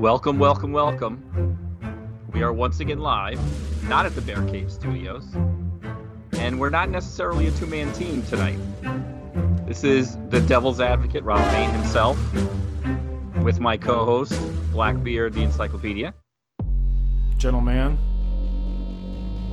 [0.00, 1.22] Welcome, welcome, welcome.
[2.32, 3.38] We are once again live,
[3.88, 5.24] not at the Bear Cave Studios,
[6.32, 8.58] and we're not necessarily a two man team tonight.
[9.68, 12.18] This is the Devil's Advocate, Rob Bain himself,
[13.44, 14.34] with my co host,
[14.72, 16.12] Blackbeard, the Encyclopedia.
[17.36, 17.96] Gentleman,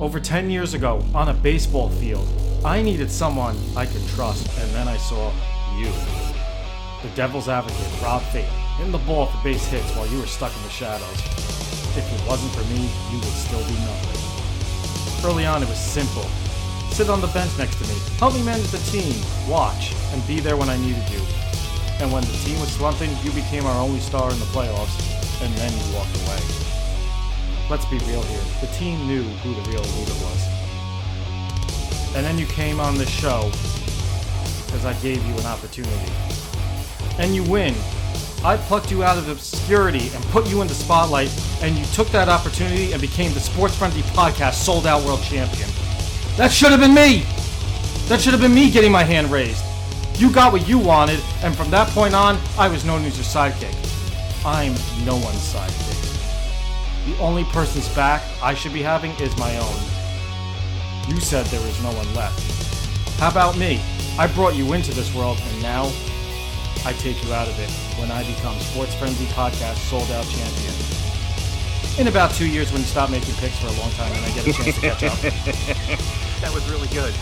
[0.00, 2.28] over 10 years ago on a baseball field,
[2.64, 5.32] I needed someone I could trust, and then I saw
[5.78, 5.86] you.
[7.08, 10.54] The Devil's Advocate, Rob Fate, in the ball for base hits while you were stuck
[10.56, 11.20] in the shadows.
[11.96, 15.24] If it wasn't for me, you would still be nothing.
[15.24, 16.24] Early on, it was simple.
[16.90, 19.14] Sit on the bench next to me, help me manage the team,
[19.48, 21.20] watch, and be there when I needed you.
[22.00, 24.96] And when the team was slumping, you became our only star in the playoffs,
[25.42, 26.40] and then you walked away.
[27.70, 28.42] Let's be real here.
[28.60, 30.48] The team knew who the real leader was.
[32.14, 33.50] And then you came on the show
[34.66, 36.12] because I gave you an opportunity.
[37.18, 37.74] And you win.
[38.44, 41.30] I plucked you out of obscurity and put you in the spotlight,
[41.62, 45.68] and you took that opportunity and became the sports frenzy podcast Souled Out world champion.
[46.36, 47.24] That should have been me!
[48.08, 49.64] That should have been me getting my hand raised.
[50.16, 53.24] You got what you wanted, and from that point on, I was known as your
[53.24, 53.76] sidekick.
[54.44, 54.74] I'm
[55.06, 56.02] no one's sidekick.
[57.06, 61.08] The only person's back I should be having is my own.
[61.08, 62.40] You said there is no one left.
[63.20, 63.80] How about me?
[64.18, 65.92] I brought you into this world, and now
[66.84, 70.74] I take you out of it when I become Sports Frenzy Podcast Souled Out Champion.
[72.00, 74.30] In about two years, when you stop making picks for a long time and I
[74.34, 75.18] get a chance to catch up.
[76.40, 77.14] that was really good.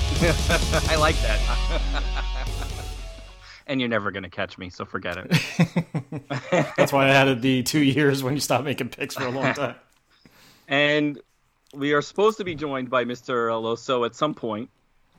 [0.89, 1.83] I like that.
[3.67, 5.29] and you're never going to catch me, so forget it.
[6.79, 9.53] That's why I added the two years when you stop making picks for a long
[9.53, 9.75] time.
[10.69, 11.21] and
[11.75, 13.51] we are supposed to be joined by Mr.
[13.51, 14.71] Loso at some point.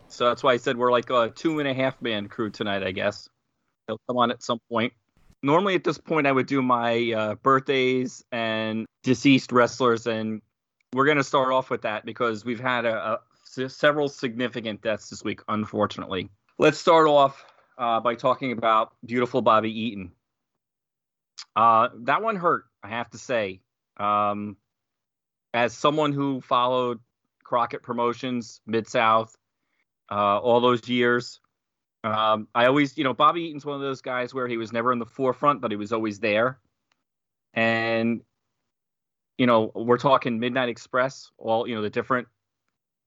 [0.07, 2.83] So that's why I said we're like a two and a half man crew tonight,
[2.83, 3.29] I guess.
[3.91, 4.93] He'll come on at some point.
[5.43, 10.41] Normally at this point, I would do my uh, birthdays and deceased wrestlers, and
[10.93, 13.19] we're going to start off with that because we've had a,
[13.57, 16.29] a, several significant deaths this week, unfortunately.
[16.57, 17.43] Let's start off
[17.77, 20.11] uh, by talking about beautiful Bobby Eaton.
[21.53, 23.59] Uh, that one hurt, I have to say.
[23.97, 24.55] Um,
[25.53, 26.99] as someone who followed
[27.43, 29.35] Crockett Promotions, Mid South,
[30.09, 31.40] uh, all those years,
[32.03, 34.91] um, I always, you know, Bobby Eaton's one of those guys where he was never
[34.91, 36.59] in the forefront, but he was always there.
[37.53, 38.21] And,
[39.37, 42.27] you know, we're talking Midnight Express, all, you know, the different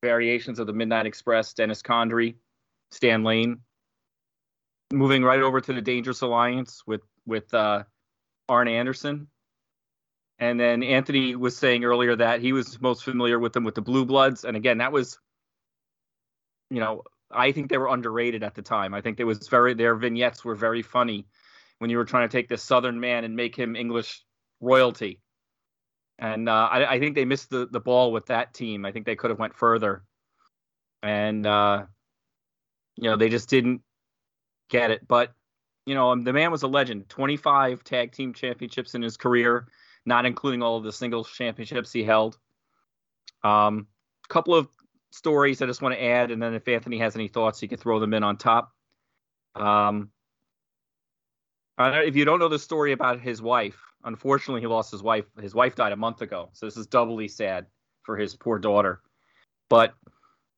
[0.02, 2.36] variations of the Midnight Express, Dennis Condrey,
[2.90, 3.60] Stan Lane.
[4.92, 7.84] Moving right over to the Dangerous Alliance with with uh,
[8.48, 9.28] Arn Anderson.
[10.38, 13.82] And then Anthony was saying earlier that he was most familiar with them with the
[13.82, 14.44] Blue Bloods.
[14.44, 15.18] And again, that was,
[16.70, 18.94] you know, I think they were underrated at the time.
[18.94, 21.26] I think it was very their vignettes were very funny
[21.78, 24.22] when you were trying to take this Southern man and make him English
[24.60, 25.20] royalty.
[26.18, 28.84] And uh, I, I, think they missed the, the ball with that team.
[28.84, 30.04] I think they could have went further,
[31.02, 31.86] and uh,
[32.96, 33.82] you know they just didn't
[34.70, 35.06] get it.
[35.08, 35.32] But
[35.86, 37.08] you know um, the man was a legend.
[37.08, 39.66] Twenty five tag team championships in his career,
[40.06, 42.38] not including all of the singles championships he held.
[43.42, 43.88] Um,
[44.28, 44.68] couple of
[45.14, 47.78] stories I just want to add, and then if Anthony has any thoughts, he can
[47.78, 48.72] throw them in on top.
[49.54, 50.10] Um,
[51.78, 55.24] if you don't know the story about his wife, unfortunately, he lost his wife.
[55.40, 57.66] His wife died a month ago, so this is doubly sad
[58.02, 59.00] for his poor daughter.
[59.70, 59.94] But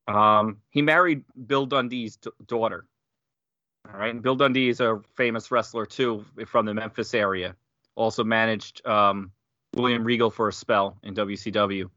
[0.08, 2.86] um, he married Bill Dundee's d- daughter.
[3.92, 7.54] All right, and Bill Dundee is a famous wrestler too from the Memphis area.
[7.94, 9.30] Also managed um,
[9.74, 11.88] William Regal for a spell in WCW.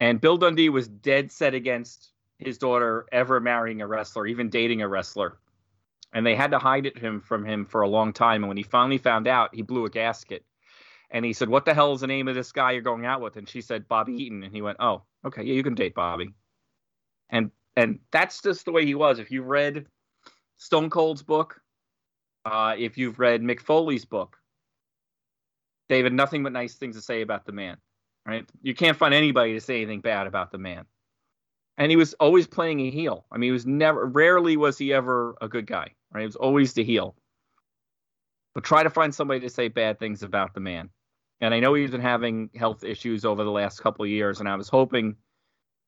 [0.00, 4.82] And Bill Dundee was dead set against his daughter ever marrying a wrestler, even dating
[4.82, 5.38] a wrestler.
[6.12, 8.42] And they had to hide it him from him for a long time.
[8.42, 10.44] And when he finally found out, he blew a gasket.
[11.10, 13.20] And he said, "What the hell is the name of this guy you're going out
[13.20, 15.94] with?" And she said, "Bobby Eaton." And he went, "Oh, okay, yeah, you can date
[15.94, 16.34] Bobby."
[17.30, 19.18] And and that's just the way he was.
[19.18, 19.86] If you've read
[20.58, 21.60] Stone Cold's book,
[22.44, 24.36] uh, if you've read Mick Foley's book,
[25.88, 27.78] they have nothing but nice things to say about the man
[28.28, 28.48] right?
[28.62, 30.84] You can't find anybody to say anything bad about the man.
[31.78, 33.24] And he was always playing a heel.
[33.32, 36.20] I mean, he was never, rarely was he ever a good guy, right?
[36.20, 37.14] He was always the heel.
[38.54, 40.90] But try to find somebody to say bad things about the man.
[41.40, 44.48] And I know he's been having health issues over the last couple of years, and
[44.48, 45.16] I was hoping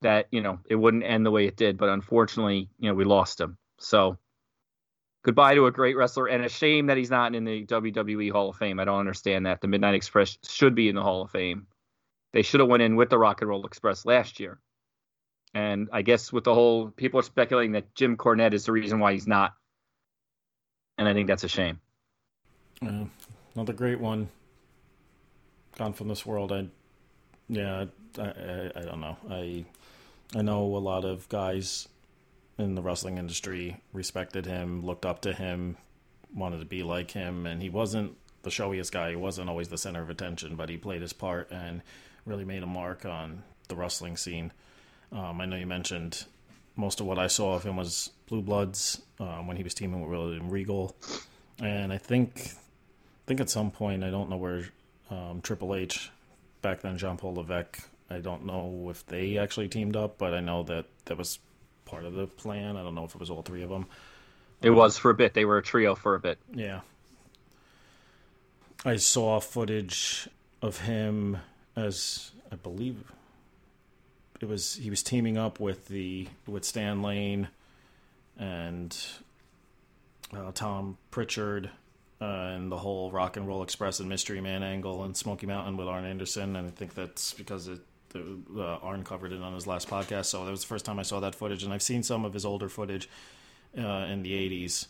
[0.01, 1.77] that, you know, it wouldn't end the way it did.
[1.77, 3.59] But unfortunately, you know, we lost him.
[3.81, 4.17] So
[5.25, 8.51] goodbye to a great wrestler, and a shame that he's not in the WWE Hall
[8.51, 8.79] of Fame.
[8.79, 9.61] I don't understand that.
[9.61, 11.67] The Midnight Express should be in the Hall of Fame.
[12.33, 14.61] They should have went in with the Rock and Roll Express last year.
[15.53, 19.01] And I guess with the whole people are speculating that Jim Cornette is the reason
[19.01, 19.53] why he's not.
[20.97, 21.81] And I think that's a shame.
[22.87, 23.05] Uh,
[23.55, 24.29] another great one.
[25.77, 26.53] gone from this world.
[26.53, 26.69] I,
[27.49, 27.87] yeah,
[28.19, 29.17] I, I, I don't know.
[29.29, 29.65] I,
[30.37, 31.89] I know a lot of guys
[32.59, 35.77] in the wrestling industry respected him, looked up to him,
[36.35, 39.11] wanted to be like him, and he wasn't the showiest guy.
[39.11, 41.83] He wasn't always the center of attention, but he played his part and
[42.25, 44.53] really made a mark on the wrestling scene.
[45.13, 46.25] Um, I know you mentioned
[46.77, 50.01] most of what I saw of him was Blue Bloods um, when he was teaming
[50.01, 50.95] with William Regal,
[51.61, 54.65] and I think, I think at some point I don't know where
[55.11, 56.11] um, Triple H,
[56.63, 57.81] back then Jean Paul Levesque.
[58.09, 61.39] I don't know if they actually teamed up, but I know that that was
[61.85, 62.77] part of the plan.
[62.77, 63.87] I don't know if it was all three of them.
[64.63, 65.35] It was for a bit.
[65.35, 66.39] They were a trio for a bit.
[66.53, 66.81] Yeah.
[68.85, 70.29] I saw footage
[70.63, 71.39] of him
[71.81, 73.13] as I believe
[74.41, 77.49] it was he was teaming up with the with Stan Lane
[78.39, 78.97] and
[80.35, 81.71] uh, Tom Pritchard
[82.21, 85.77] uh, and the whole Rock and Roll Express and Mystery Man angle and Smoky Mountain
[85.77, 87.81] with Arn Anderson, and I think that's because it,
[88.15, 90.27] uh, Arn covered it on his last podcast.
[90.27, 92.33] So that was the first time I saw that footage, and I've seen some of
[92.33, 93.09] his older footage
[93.77, 94.87] uh, in the '80s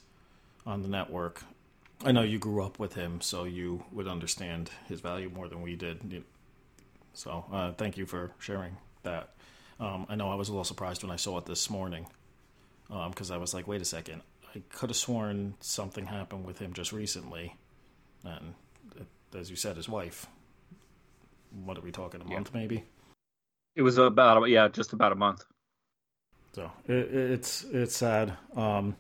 [0.67, 1.43] on the network.
[2.03, 5.61] I know you grew up with him, so you would understand his value more than
[5.61, 6.25] we did.
[7.15, 9.31] So uh, thank you for sharing that.
[9.79, 12.07] Um, I know I was a little surprised when I saw it this morning
[12.89, 14.23] because um, I was like, wait a second,
[14.55, 17.57] I could have sworn something happened with him just recently,
[18.25, 18.55] and
[19.35, 20.27] as you said, his wife.
[21.65, 22.21] What are we talking?
[22.21, 22.35] A yeah.
[22.35, 22.85] month, maybe.
[23.77, 25.45] It was about yeah, just about a month.
[26.53, 28.37] So it, it's it's sad.
[28.57, 28.97] Um,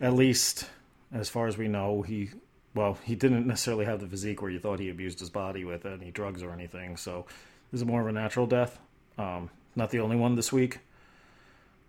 [0.00, 0.68] at least
[1.12, 2.30] as far as we know, he
[2.74, 5.84] well, he didn't necessarily have the physique where you thought he abused his body with
[5.84, 6.96] any drugs or anything.
[6.96, 7.26] So
[7.72, 8.78] is more of a natural death.
[9.18, 10.80] Um, not the only one this week,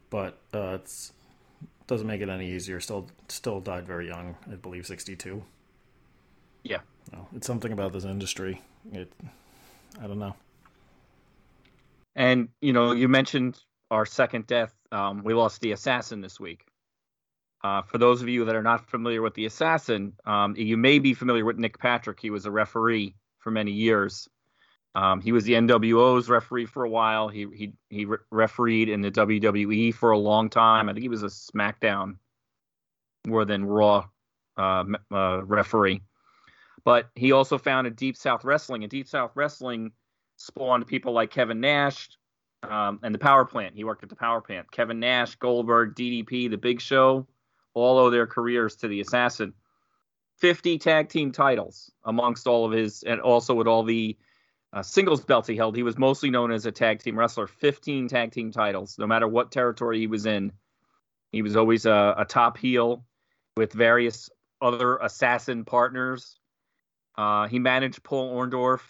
[0.09, 1.11] but uh, it's
[1.87, 2.79] doesn't make it any easier.
[2.79, 4.35] Still, still died very young.
[4.51, 5.43] I believe sixty-two.
[6.63, 6.79] Yeah,
[7.11, 8.61] no, it's something about this industry.
[8.91, 9.11] It,
[10.01, 10.35] I don't know.
[12.15, 13.59] And you know, you mentioned
[13.91, 14.73] our second death.
[14.91, 16.65] Um, we lost the assassin this week.
[17.63, 20.99] Uh, for those of you that are not familiar with the assassin, um, you may
[20.99, 22.19] be familiar with Nick Patrick.
[22.19, 24.27] He was a referee for many years.
[24.95, 27.27] Um, he was the NWO's referee for a while.
[27.27, 30.87] He he he re- refereed in the WWE for a long time.
[30.87, 32.17] I think he was a SmackDown
[33.25, 34.05] more than Raw
[34.57, 36.01] uh, uh, referee.
[36.83, 39.93] But he also founded Deep South Wrestling, and Deep South Wrestling
[40.37, 42.09] spawned people like Kevin Nash
[42.61, 43.75] um, and the Power Plant.
[43.75, 44.71] He worked at the Power Plant.
[44.71, 47.25] Kevin Nash, Goldberg, DDP, The Big Show,
[47.73, 49.53] all owe their careers to the Assassin.
[50.39, 54.17] 50 tag team titles amongst all of his, and also with all the
[54.73, 55.75] uh, singles belts he held.
[55.75, 57.45] He was mostly known as a tag team wrestler.
[57.45, 60.51] 15 tag team titles, no matter what territory he was in.
[61.31, 63.05] He was always a, a top heel
[63.55, 64.31] with various
[64.61, 66.39] other assassin partners.
[67.15, 68.81] Uh, he managed Paul Orndorff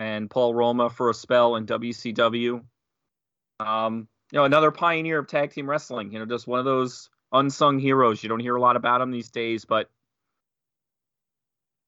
[0.00, 2.64] and Paul Roma for a spell in WCW.
[3.60, 6.12] Um, you know, another pioneer of tag team wrestling.
[6.12, 8.22] You know, just one of those unsung heroes.
[8.22, 9.88] You don't hear a lot about him these days, but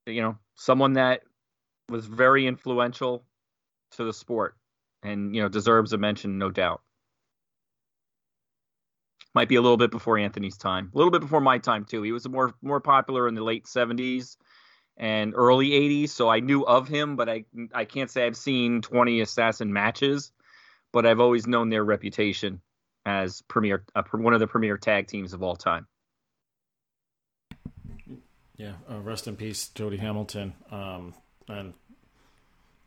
[0.05, 1.23] you know, someone that
[1.89, 3.25] was very influential
[3.91, 4.55] to the sport.
[5.03, 6.81] And you know deserves a mention no doubt.
[9.33, 10.91] Might be a little bit before anthony's time.
[10.93, 12.03] A little bit before my time too.
[12.03, 14.37] He was more more popular in the late 70s
[14.97, 18.81] and early 80s so i knew of him but i i can't say i've seen
[18.81, 20.31] 20 assassin matches
[20.91, 22.61] but i've always known their reputation
[23.05, 25.87] as premier uh, one of the premier tag teams of all time.
[28.57, 30.53] Yeah uh, rest in peace jody hamilton.
[30.69, 31.15] Um,
[31.47, 31.73] and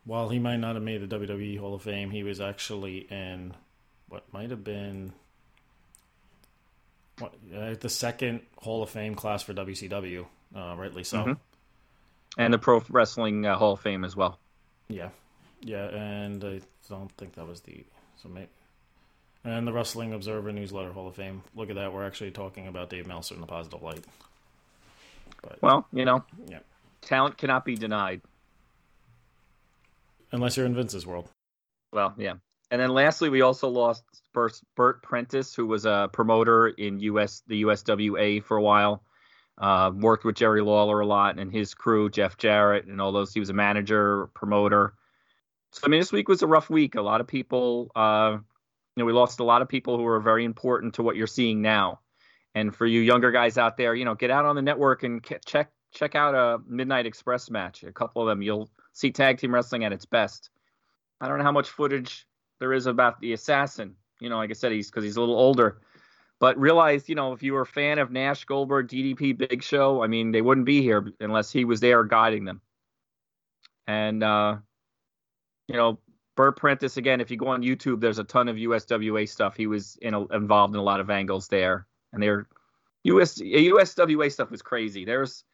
[0.05, 3.55] while he might not have made the WWE Hall of Fame, he was actually in
[4.09, 5.13] what might have been
[7.19, 11.19] what, uh, the second Hall of Fame class for WCW, uh, rightly so.
[11.19, 11.33] Mm-hmm.
[12.37, 14.39] And the Pro Wrestling uh, Hall of Fame as well.
[14.89, 15.11] Yeah,
[15.61, 17.85] yeah, and I don't think that was the
[18.23, 18.49] so maybe.
[19.45, 21.43] And the Wrestling Observer Newsletter Hall of Fame.
[21.55, 21.93] Look at that.
[21.93, 24.03] We're actually talking about Dave Meltzer in a positive light.
[25.43, 26.61] But, well, you know, yeah.
[27.03, 28.23] talent cannot be denied
[30.33, 31.29] unless you're in Vince's world.
[31.93, 32.35] Well, yeah.
[32.71, 37.63] And then lastly, we also lost Bert Prentice, who was a promoter in US the
[37.63, 39.05] USWA for a while.
[39.57, 43.33] Uh, worked with Jerry Lawler a lot and his crew, Jeff Jarrett, and all those.
[43.33, 44.95] He was a manager, promoter.
[45.71, 46.97] So I mean, this week was a rough week.
[46.97, 48.41] A lot of people, uh, you
[48.97, 51.63] know, we lost a lot of people who were very important to what you're seeing
[51.63, 52.01] now.
[52.57, 55.25] And for you younger guys out there, you know, get out on the network and
[55.47, 57.85] check check out a Midnight Express match.
[57.85, 60.49] A couple of them, you'll see tag team wrestling at its best.
[61.21, 62.27] I don't know how much footage
[62.61, 63.95] there is about the assassin.
[64.21, 65.83] You know, like I said, he's because he's a little older.
[66.41, 70.03] But realize, you know, if you were a fan of Nash, Goldberg, DDP, Big Show,
[70.03, 72.61] I mean, they wouldn't be here unless he was there guiding them.
[73.87, 74.57] And uh,
[75.69, 75.99] you know,
[76.37, 77.21] Bert Prentice again.
[77.21, 79.57] If you go on YouTube, there's a ton of USWA stuff.
[79.57, 82.49] He was in a, involved in a lot of angles there, and they're
[83.05, 85.05] US USWA stuff was crazy.
[85.05, 85.45] There's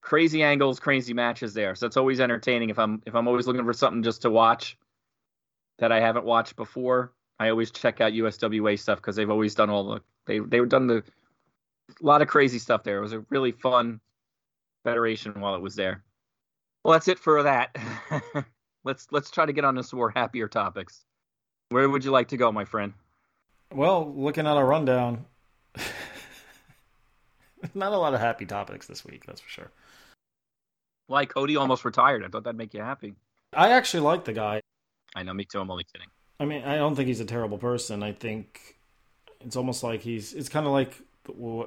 [0.00, 1.74] crazy angles, crazy matches there.
[1.74, 4.76] So it's always entertaining if I'm if I'm always looking for something just to watch
[5.78, 7.12] that I haven't watched before.
[7.38, 10.86] I always check out USWA stuff because they've always done all the they they've done
[10.86, 11.02] the
[12.00, 12.98] a lot of crazy stuff there.
[12.98, 14.00] It was a really fun
[14.84, 16.02] federation while it was there.
[16.84, 17.76] Well, that's it for that.
[18.84, 21.04] let's let's try to get on to some more happier topics.
[21.70, 22.92] Where would you like to go, my friend?
[23.72, 25.24] Well, looking at our rundown,
[27.74, 29.70] not a lot of happy topics this week, that's for sure.
[31.10, 32.24] Why Cody almost retired?
[32.24, 33.14] I thought that'd make you happy.
[33.52, 34.60] I actually like the guy.
[35.16, 35.58] I know, me too.
[35.58, 36.06] I'm only kidding.
[36.38, 38.04] I mean, I don't think he's a terrible person.
[38.04, 38.76] I think
[39.40, 40.32] it's almost like he's.
[40.34, 40.94] It's kind of like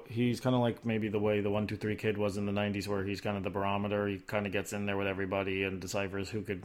[0.07, 2.53] he's kind of like maybe the way the one two three kid was in the
[2.53, 4.07] '90s, where he's kind of the barometer.
[4.07, 6.63] He kind of gets in there with everybody and deciphers who could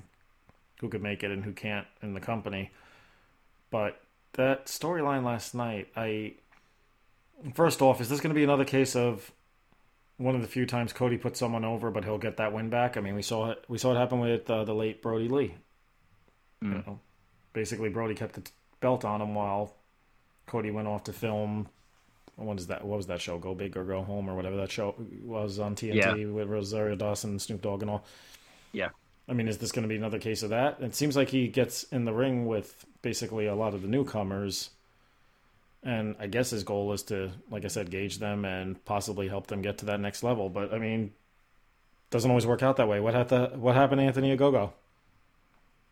[0.78, 2.70] who could make it and who can't in the company.
[3.72, 4.00] But
[4.34, 6.34] that storyline last night, I
[7.54, 9.32] first off, is this going to be another case of
[10.18, 12.96] one of the few times Cody puts someone over, but he'll get that win back?
[12.96, 13.64] I mean, we saw it.
[13.68, 15.54] We saw it happen with uh, the late Brody Lee.
[16.62, 16.72] Mm.
[16.72, 17.00] You know,
[17.52, 18.42] basically, Brody kept the
[18.80, 19.74] belt on him while
[20.46, 21.68] Cody went off to film.
[22.36, 22.84] What is that?
[22.84, 23.38] What was that show?
[23.38, 24.94] Go Big or Go Home or whatever that show
[25.24, 26.12] was on TNT yeah.
[26.26, 28.04] with Rosario Dawson, Snoop Dogg, and all.
[28.72, 28.90] Yeah.
[29.28, 30.78] I mean, is this going to be another case of that?
[30.80, 34.70] It seems like he gets in the ring with basically a lot of the newcomers,
[35.82, 39.46] and I guess his goal is to, like I said, gauge them and possibly help
[39.46, 40.48] them get to that next level.
[40.48, 41.12] But I mean,
[42.10, 43.00] doesn't always work out that way.
[43.00, 44.72] What had the, what happened to Anthony Ogogo?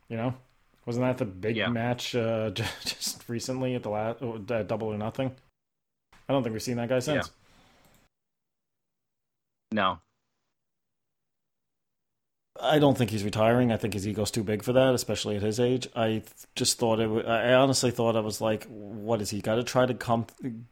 [0.09, 0.35] You know,
[0.85, 1.69] wasn't that the big yeah.
[1.69, 2.51] match uh,
[2.85, 5.33] just recently at the last uh, Double or Nothing?
[6.29, 7.27] I don't think we've seen that guy since.
[7.27, 7.33] Yeah.
[9.73, 9.99] No,
[12.61, 13.73] I don't think he's retiring.
[13.73, 15.89] I think his ego's too big for that, especially at his age.
[15.95, 16.23] I
[16.55, 17.27] just thought it.
[17.27, 20.27] I honestly thought I was like, what is he got to try to come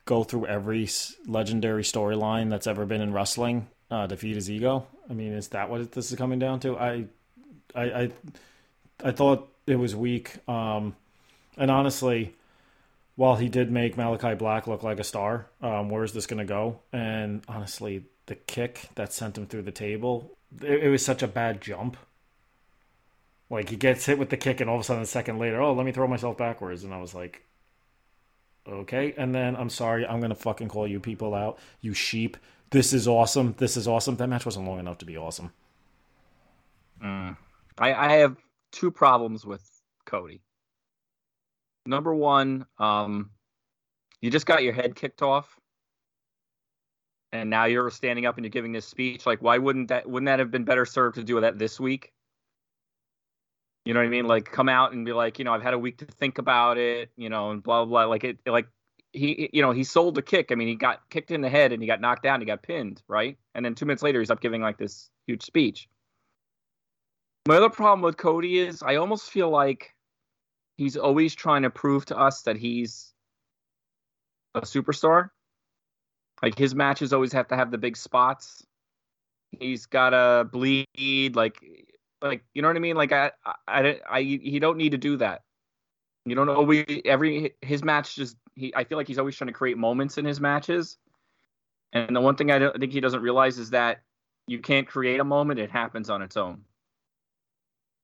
[0.05, 0.89] go through every
[1.27, 4.87] legendary storyline that's ever been in wrestling uh, feed his ego?
[5.09, 6.77] I mean, is that what this is coming down to?
[6.77, 7.05] I,
[7.75, 8.11] I, I,
[9.03, 10.37] I thought it was weak.
[10.49, 10.97] Um,
[11.57, 12.35] and honestly,
[13.17, 16.39] while he did make Malakai Black look like a star, um, where is this going
[16.39, 16.81] to go?
[16.93, 21.29] And honestly, the kick that sent him through the table it, it was such a
[21.29, 21.97] bad jump.
[23.51, 25.61] Like he gets hit with the kick, and all of a sudden, a second later,
[25.61, 27.45] oh, let me throw myself backwards, and I was like,
[28.67, 29.15] okay.
[29.17, 32.37] And then I'm sorry, I'm gonna fucking call you people out, you sheep.
[32.71, 33.55] This is awesome.
[33.59, 34.17] This is awesome.
[34.17, 35.53] That match wasn't long enough to be awesome.
[37.03, 37.37] Mm.
[37.79, 38.37] I, I have
[38.73, 39.63] two problems with
[40.07, 40.41] Cody.
[41.87, 43.31] Number one, um,
[44.21, 45.55] you just got your head kicked off
[47.35, 50.29] and now you're standing up and you're giving this speech like why wouldn't that wouldn't
[50.29, 52.13] that have been better served to do that this week?
[53.85, 54.27] You know what i mean?
[54.27, 56.79] Like come out and be like you know i've had a week to think about
[56.79, 58.11] it you know and blah blah blah.
[58.11, 58.69] Like it like
[59.13, 60.53] he you know he sold the kick.
[60.53, 62.63] I mean he got kicked in the head and he got knocked down he got
[62.63, 63.37] pinned right?
[63.55, 65.89] And then two minutes later he's up giving like this huge speech.
[67.47, 69.93] My other problem with cody is i almost feel like
[70.77, 73.13] he's always trying to prove to us that he's
[74.55, 75.31] a superstar
[76.45, 78.67] like his matches always have to have the big spots.
[79.59, 81.57] He's got to bleed, like,
[82.21, 82.97] like you know what I mean.
[82.97, 83.31] Like I,
[83.67, 85.43] I, I, he don't need to do that.
[86.27, 88.75] You don't always every his match just he.
[88.77, 90.99] I feel like he's always trying to create moments in his matches.
[91.95, 94.03] And the one thing I don't I think he doesn't realize is that
[94.47, 96.63] you can't create a moment; it happens on its own.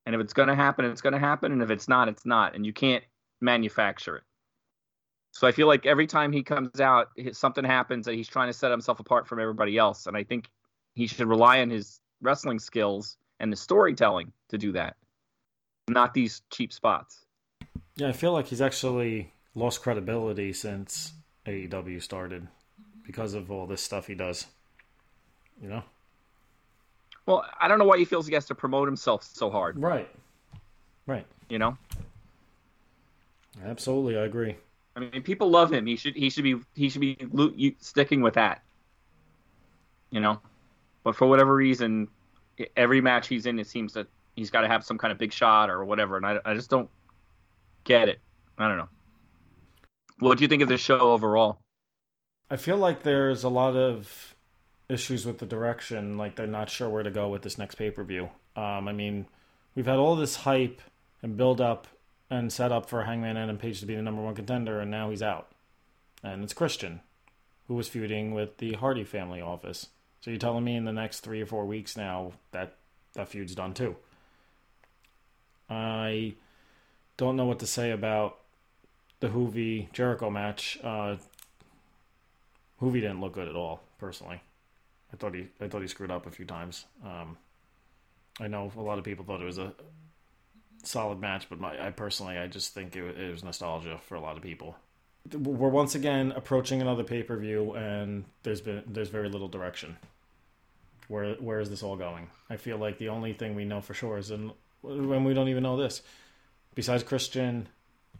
[0.07, 2.65] And if it's to happen, it's to happen, and if it's not, it's not, and
[2.65, 3.05] you can't
[3.43, 4.23] manufacture it.
[5.41, 8.53] So I feel like every time he comes out, something happens that he's trying to
[8.53, 10.51] set himself apart from everybody else, and I think
[10.95, 14.97] he should rely on his wrestling skills and the storytelling to do that,
[15.89, 17.25] not these cheap spots.
[17.97, 21.15] Yeah, I feel like he's actually lost credibility since
[21.47, 22.47] AEW started
[23.07, 24.47] because of all this stuff he does.
[25.63, 25.83] You know.
[27.25, 29.79] Well, I don't know why he feels he has to promote himself so hard.
[29.79, 30.11] Right.
[31.07, 31.25] Right.
[31.49, 31.79] You know.
[33.65, 34.57] Absolutely, I agree.
[35.01, 35.87] I mean, people love him.
[35.87, 38.63] He should he should be he should be sticking with that.
[40.11, 40.41] You know,
[41.05, 42.09] but for whatever reason,
[42.77, 45.33] every match he's in, it seems that he's got to have some kind of big
[45.33, 46.91] shot or whatever, and I I just don't
[47.85, 48.21] get it.
[48.59, 48.89] I don't know.
[50.19, 51.61] What do you think of this show overall?
[52.51, 54.35] I feel like there's a lot of
[54.89, 56.19] issues with the direction.
[56.19, 58.29] Like they're not sure where to go with this next pay per view.
[58.57, 59.27] Um, I mean,
[59.75, 60.83] we've had all this hype
[61.23, 61.87] and build up
[62.31, 65.11] and set up for Hangman Adam Page to be the number one contender, and now
[65.11, 65.49] he's out.
[66.23, 67.01] And it's Christian,
[67.67, 69.89] who was feuding with the Hardy family office.
[70.21, 72.77] So you're telling me in the next three or four weeks now that
[73.15, 73.97] that feud's done too?
[75.69, 76.35] I
[77.17, 78.39] don't know what to say about
[79.21, 80.79] the Juvi Jericho match.
[80.83, 81.17] Uh,
[82.81, 84.41] Juvi didn't look good at all, personally.
[85.13, 86.85] I thought he I thought he screwed up a few times.
[87.05, 87.37] Um,
[88.39, 89.73] I know a lot of people thought it was a
[90.83, 94.21] solid match, but my, I personally I just think it, it was nostalgia for a
[94.21, 94.77] lot of people.
[95.33, 99.97] We're once again approaching another pay per view, and there's been there's very little direction.
[101.09, 102.29] Where where is this all going?
[102.49, 105.49] I feel like the only thing we know for sure is, and when we don't
[105.49, 106.03] even know this,
[106.75, 107.69] besides Christian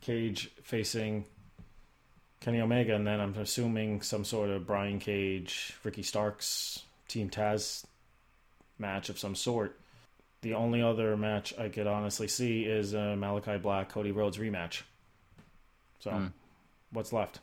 [0.01, 1.25] Cage facing
[2.41, 7.85] Kenny Omega, and then I'm assuming some sort of Brian Cage, Ricky Starks, Team Taz
[8.79, 9.79] match of some sort.
[10.43, 14.83] The only other match I could honestly see is a Malakai Black Cody Rhodes rematch.
[15.99, 16.33] So, mm.
[16.93, 17.41] what's left?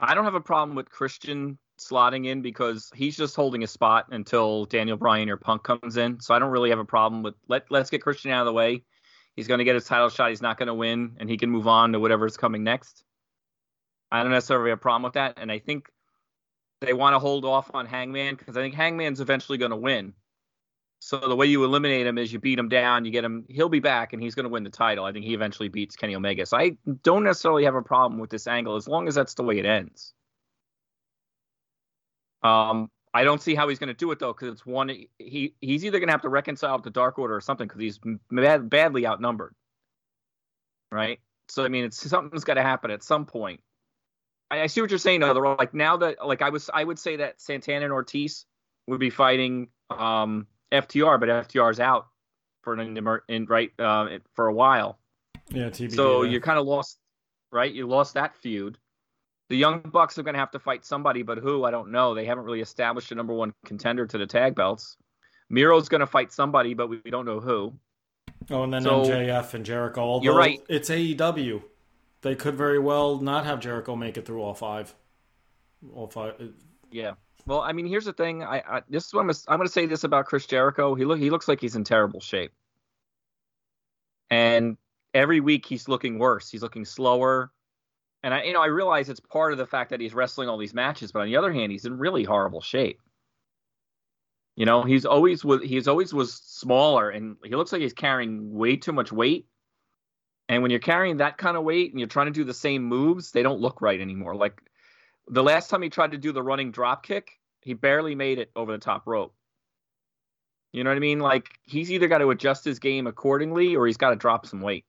[0.00, 4.06] I don't have a problem with Christian slotting in because he's just holding a spot
[4.10, 6.20] until Daniel Bryan or Punk comes in.
[6.20, 8.52] So I don't really have a problem with let let's get Christian out of the
[8.52, 8.82] way.
[9.36, 10.30] He's going to get his title shot.
[10.30, 13.04] He's not going to win, and he can move on to whatever's coming next.
[14.10, 15.88] I don't necessarily have a problem with that, and I think
[16.80, 20.14] they want to hold off on Hangman because I think Hangman's eventually going to win.
[21.02, 23.70] So the way you eliminate him is you beat him down, you get him, he'll
[23.70, 25.06] be back, and he's going to win the title.
[25.06, 26.44] I think he eventually beats Kenny Omega.
[26.44, 29.42] So I don't necessarily have a problem with this angle as long as that's the
[29.42, 30.12] way it ends.
[32.42, 34.90] Um, I don't see how he's going to do it though, because it's one.
[35.18, 37.80] He he's either going to have to reconcile with the Dark Order or something, because
[37.80, 37.98] he's
[38.30, 39.54] bad, badly outnumbered.
[40.92, 41.18] Right.
[41.48, 43.60] So I mean, it's something's got to happen at some point.
[44.50, 45.32] I, I see what you're saying though.
[45.32, 48.44] Like now that like I was, I would say that Santana and Ortiz
[48.86, 49.68] would be fighting.
[49.88, 52.06] Um, FTR, but FTR's out
[52.62, 54.98] for an in, right uh, for a while.
[55.50, 55.94] Yeah, TBD.
[55.94, 56.98] So you kind of lost,
[57.50, 57.72] right?
[57.72, 58.78] You lost that feud.
[59.48, 61.64] The Young Bucks are going to have to fight somebody, but who?
[61.64, 62.14] I don't know.
[62.14, 64.96] They haven't really established a number one contender to the tag belts.
[65.48, 67.74] Miro's going to fight somebody, but we don't know who.
[68.48, 70.00] Oh, and then so, MJF and Jericho.
[70.00, 70.60] Although you're right.
[70.68, 71.62] It's AEW.
[72.22, 74.94] They could very well not have Jericho make it through all five.
[75.94, 76.34] All five.
[76.92, 77.12] Yeah.
[77.46, 78.42] Well, I mean, here's the thing.
[78.42, 80.94] I, I this is what I'm gonna, I'm going to say this about Chris Jericho.
[80.94, 82.52] He look he looks like he's in terrible shape,
[84.30, 84.76] and
[85.14, 86.50] every week he's looking worse.
[86.50, 87.52] He's looking slower,
[88.22, 90.58] and I you know I realize it's part of the fact that he's wrestling all
[90.58, 93.00] these matches, but on the other hand, he's in really horrible shape.
[94.56, 98.52] You know, he's always was he's always was smaller, and he looks like he's carrying
[98.52, 99.46] way too much weight.
[100.48, 102.82] And when you're carrying that kind of weight and you're trying to do the same
[102.84, 104.34] moves, they don't look right anymore.
[104.34, 104.60] Like
[105.30, 108.50] the last time he tried to do the running drop kick, he barely made it
[108.56, 109.34] over the top rope.
[110.72, 111.20] You know what I mean?
[111.20, 114.60] Like he's either got to adjust his game accordingly or he's got to drop some
[114.60, 114.84] weight.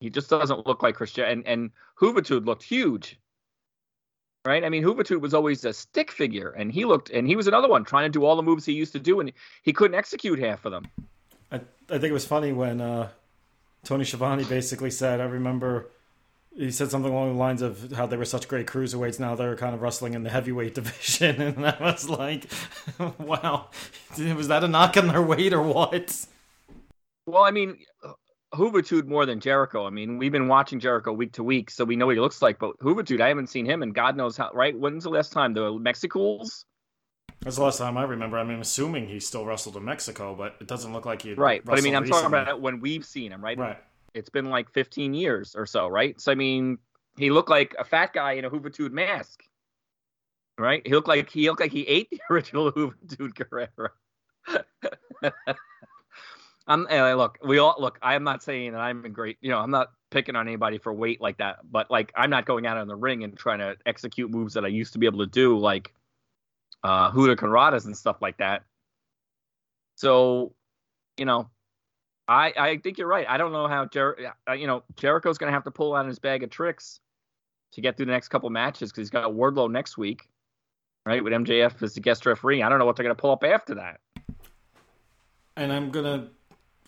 [0.00, 1.24] He just doesn't look like Christian.
[1.24, 3.18] And and Juventud looked huge,
[4.44, 4.64] right?
[4.64, 7.68] I mean, Juventud was always a stick figure, and he looked and he was another
[7.68, 10.38] one trying to do all the moves he used to do, and he couldn't execute
[10.38, 10.86] half of them.
[11.50, 13.08] I I think it was funny when uh,
[13.84, 15.88] Tony Schiavone basically said, "I remember."
[16.56, 19.20] He said something along the lines of how they were such great cruiserweights.
[19.20, 22.46] Now they're kind of wrestling in the heavyweight division, and I was like,
[23.18, 23.68] "Wow,
[24.18, 26.26] was that a knock on their weight or what?"
[27.26, 27.78] Well, I mean,
[28.54, 29.86] Juventud more than Jericho.
[29.86, 32.40] I mean, we've been watching Jericho week to week, so we know what he looks
[32.40, 32.58] like.
[32.58, 34.50] But Juventud, I haven't seen him, and God knows how.
[34.52, 34.76] Right?
[34.78, 36.64] When's the last time the Mexicools?
[37.40, 38.38] That's the last time I remember.
[38.38, 41.34] I mean, I'm assuming he still wrestled in Mexico, but it doesn't look like he.
[41.34, 42.22] Right, but I mean, I'm recently.
[42.30, 43.58] talking about when we've seen him, right?
[43.58, 43.78] Right
[44.16, 46.20] it's been like 15 years or so, right?
[46.20, 46.78] So I mean,
[47.16, 49.42] he looked like a fat guy in a Juventud mask,
[50.58, 50.82] right?
[50.84, 53.90] He looked like he looked like he ate the original Juventud Guerrera.
[56.68, 56.82] I'm
[57.16, 57.98] look, we all look.
[58.02, 60.92] I'm not saying that I'm in great, you know, I'm not picking on anybody for
[60.92, 63.76] weight like that, but like I'm not going out in the ring and trying to
[63.86, 65.92] execute moves that I used to be able to do, like
[66.82, 68.64] uh Hurricanranas and stuff like that.
[69.94, 70.54] So,
[71.16, 71.50] you know,
[72.28, 73.26] I, I think you're right.
[73.28, 76.06] I don't know how Jer- uh, you know Jericho's going to have to pull out
[76.06, 77.00] his bag of tricks
[77.72, 80.28] to get through the next couple matches because he's got Wardlow next week,
[81.04, 81.22] right?
[81.22, 82.62] With MJF as the guest referee.
[82.62, 84.00] I don't know what they're going to pull up after that.
[85.56, 86.28] And I'm gonna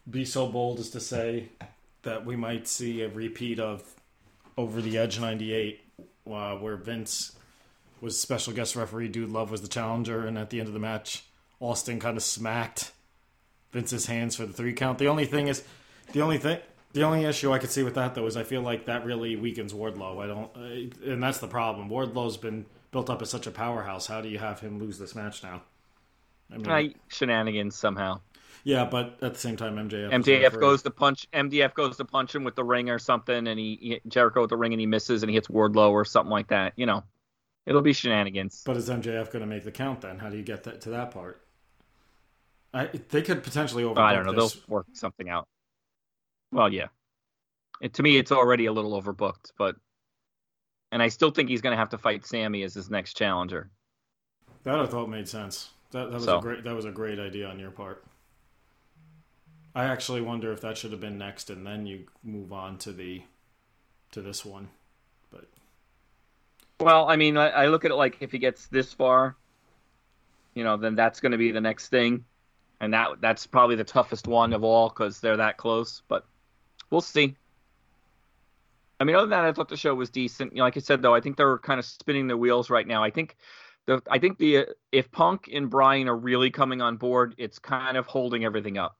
[0.08, 1.48] be so bold as to say
[2.02, 3.82] that we might see a repeat of
[4.56, 5.80] Over the Edge '98,
[6.30, 7.36] uh, where Vince
[8.00, 9.08] was special guest referee.
[9.08, 11.24] Dude Love was the challenger, and at the end of the match,
[11.60, 12.92] Austin kind of smacked
[13.72, 14.98] Vince's hands for the three count.
[14.98, 15.62] The only thing is,
[16.12, 16.58] the only thing,
[16.92, 19.36] the only issue I could see with that though is I feel like that really
[19.36, 20.22] weakens Wardlow.
[20.22, 21.88] I don't, uh, and that's the problem.
[21.88, 24.06] Wardlow's been built up as such a powerhouse.
[24.06, 25.62] How do you have him lose this match now?
[26.50, 28.20] I mean, right, shenanigans somehow.
[28.64, 32.34] Yeah, but at the same time, MJF MJF goes to punch MDF goes to punch
[32.34, 34.86] him with the ring or something, and he, he Jericho with the ring and he
[34.86, 36.72] misses and he hits Wardlow or something like that.
[36.76, 37.04] You know,
[37.66, 38.62] it'll be shenanigans.
[38.64, 40.18] But is MJF going to make the count then?
[40.18, 41.42] How do you get that to that part?
[42.74, 44.00] I, they could potentially over.
[44.00, 44.32] I don't know.
[44.32, 44.54] This.
[44.54, 45.48] They'll work something out.
[46.52, 46.88] Well, yeah.
[47.80, 49.76] It, to me, it's already a little overbooked, but
[50.92, 53.70] and I still think he's going to have to fight Sammy as his next challenger.
[54.64, 55.70] That I thought made sense.
[55.92, 56.38] That that was So.
[56.38, 58.04] a great that was a great idea on your part.
[59.74, 62.92] I actually wonder if that should have been next, and then you move on to
[62.92, 63.22] the
[64.10, 64.68] to this one.
[65.30, 65.48] But
[66.80, 69.36] Well, I mean, I, I look at it like if he gets this far,
[70.54, 72.24] you know, then that's going to be the next thing,
[72.80, 76.02] and that that's probably the toughest one of all because they're that close.
[76.08, 76.26] But
[76.90, 77.36] we'll see.
[79.00, 80.52] I mean, other than that, I thought the show was decent.
[80.52, 82.86] You know, like I said, though, I think they're kind of spinning their wheels right
[82.86, 83.02] now.
[83.02, 83.36] I think
[83.86, 87.96] the I think the if Punk and Bryan are really coming on board, it's kind
[87.96, 88.96] of holding everything up.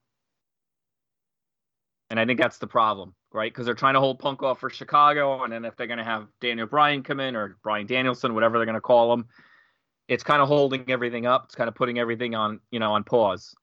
[2.11, 3.53] And I think that's the problem, right?
[3.53, 6.05] Because they're trying to hold Punk off for Chicago, and then if they're going to
[6.05, 9.27] have Daniel Bryan come in or Bryan Danielson, whatever they're going to call him,
[10.09, 11.45] it's kind of holding everything up.
[11.45, 13.55] It's kind of putting everything on, you know, on pause.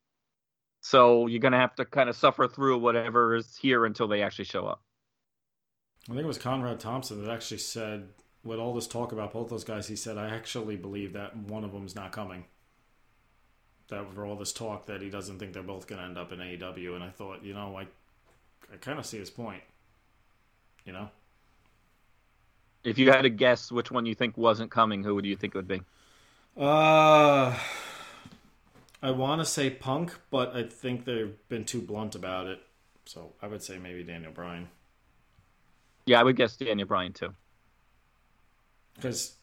[0.85, 4.21] So you're going to have to kind of suffer through whatever is here until they
[4.21, 4.83] actually show up.
[6.07, 8.09] I think it was Conrad Thompson that actually said,
[8.43, 11.63] with all this talk about both those guys, he said, I actually believe that one
[11.63, 12.45] of them's not coming.
[13.87, 16.31] That for all this talk that he doesn't think they're both going to end up
[16.31, 17.87] in AEW, and I thought, you know, I,
[18.71, 19.63] I kind of see his point.
[20.85, 21.09] You know,
[22.83, 25.55] If you had to guess which one you think wasn't coming, who would you think
[25.55, 25.81] it would be?
[26.57, 27.57] uh,
[29.01, 32.59] I want to say Punk, but I think they've been too blunt about it.
[33.05, 34.67] So I would say maybe Daniel Bryan.
[36.05, 37.33] Yeah, I would guess Daniel Bryan too.
[38.95, 39.35] because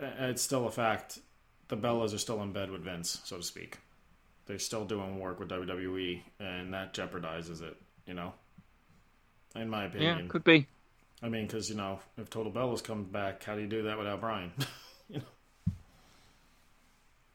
[0.00, 1.20] uh, it's still a fact.
[1.68, 3.78] The Bellas are still in bed with Vince, so to speak.
[4.46, 7.76] They're still doing work with WWE, and that jeopardizes it.
[8.06, 8.32] You know,
[9.54, 10.18] in my opinion.
[10.18, 10.66] Yeah, could be.
[11.22, 13.98] I mean, because you know, if Total Bellas comes back, how do you do that
[13.98, 14.52] without Bryan?
[15.08, 15.72] you know,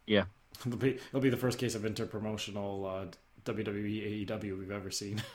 [0.06, 0.26] Yeah.
[0.66, 3.12] It'll be it'll be the first case of interpromotional uh,
[3.46, 5.22] WWE AEW we've ever seen.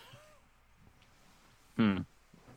[1.76, 1.98] Hmm.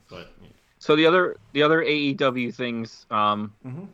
[0.10, 0.34] but
[0.80, 3.88] So the other the other AEW things, um, Mhm.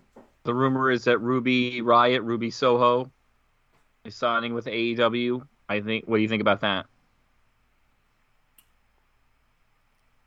[0.43, 3.11] the rumor is that Ruby Riot, Ruby Soho,
[4.05, 5.45] is signing with AEW.
[5.67, 6.05] I think.
[6.07, 6.85] What do you think about that?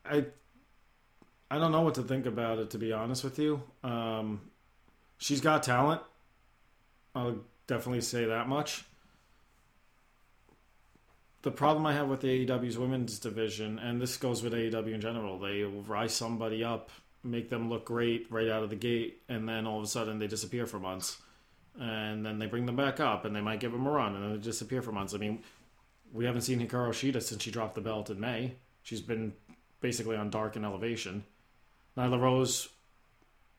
[0.05, 0.26] I
[1.50, 3.62] I don't know what to think about it to be honest with you.
[3.83, 4.50] Um,
[5.18, 6.03] she's got talent.
[7.14, 7.38] I'll
[7.70, 8.85] definitely say that much.
[11.42, 15.38] The problem I have with AEW's women's division, and this goes with AEW in general,
[15.38, 16.90] they rise somebody up,
[17.22, 20.18] make them look great right out of the gate, and then all of a sudden
[20.18, 21.18] they disappear for months.
[21.78, 24.24] And then they bring them back up, and they might give them a run, and
[24.24, 25.14] then they disappear for months.
[25.14, 25.38] I mean,
[26.12, 28.56] we haven't seen Hikaru Shida since she dropped the belt in May.
[28.83, 29.33] She's been
[29.80, 31.24] basically on Dark and Elevation.
[31.96, 32.68] Nyla Rose,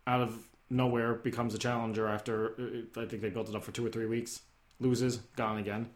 [0.05, 2.53] out of nowhere, becomes a challenger after
[2.97, 4.41] uh, I think they built it up for two or three weeks.
[4.79, 5.89] Loses, gone again.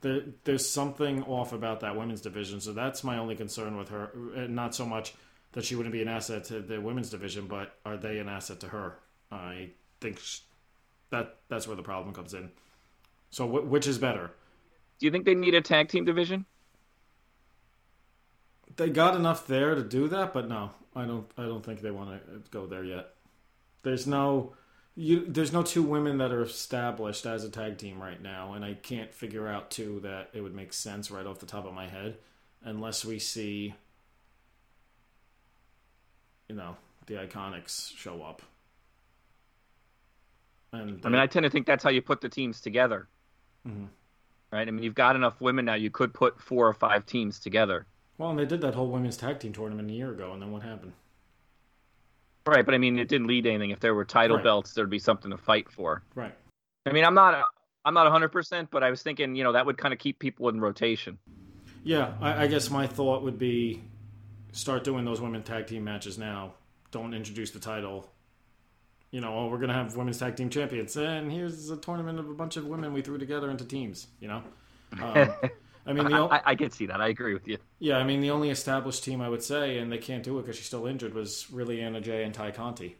[0.00, 4.10] There, there's something off about that women's division, so that's my only concern with her.
[4.36, 5.14] Uh, Not so much
[5.52, 8.58] that she wouldn't be an asset to the women's division, but are they an asset
[8.60, 8.98] to her?
[9.30, 10.40] I think sh-
[11.10, 12.50] that that's where the problem comes in.
[13.30, 14.32] So, wh- which is better?
[14.98, 16.46] Do you think they need a tag team division?
[18.76, 21.30] They got enough there to do that, but no, I don't.
[21.36, 23.10] I don't think they want to go there yet.
[23.82, 24.54] There's no,
[24.94, 25.24] you.
[25.26, 28.74] There's no two women that are established as a tag team right now, and I
[28.74, 31.86] can't figure out two that it would make sense right off the top of my
[31.88, 32.16] head,
[32.62, 33.74] unless we see,
[36.48, 38.42] you know, the Iconics show up.
[40.72, 43.08] And I mean, I tend to think that's how you put the teams together.
[43.66, 43.88] Mhm.
[44.50, 44.66] Right?
[44.68, 45.74] I mean, you've got enough women now.
[45.74, 47.86] You could put four or five teams together.
[48.18, 50.52] well, and they did that whole women's tag team tournament a year ago, and then
[50.52, 50.92] what happened?
[52.46, 53.70] Right, but I mean, it didn't lead to anything.
[53.70, 54.44] If there were title Right.
[54.44, 56.02] belts, there'd be something to fight for.
[56.14, 56.34] Right.
[56.86, 57.44] I mean, I'm not,
[57.84, 60.18] I'm not 100, percent but I was thinking, you know, that would kind of keep
[60.18, 61.18] people in rotation.
[61.84, 63.82] Yeah, I, I guess my thought would be
[64.52, 66.54] start doing those women tag team matches now.
[66.90, 68.10] Don't introduce the title.
[69.10, 72.30] You know, oh, we're gonna have women's tag team champions, and here's a tournament of
[72.30, 74.06] a bunch of women we threw together into teams.
[74.20, 74.42] You know,
[75.02, 75.32] um,
[75.86, 77.00] I mean, the o- I, I, can see that.
[77.00, 77.58] I agree with you.
[77.80, 80.42] yeah, I mean, the only established team I would say, and they can't do it
[80.42, 82.96] because she's still injured, was really Anna Jay and Tay Conti.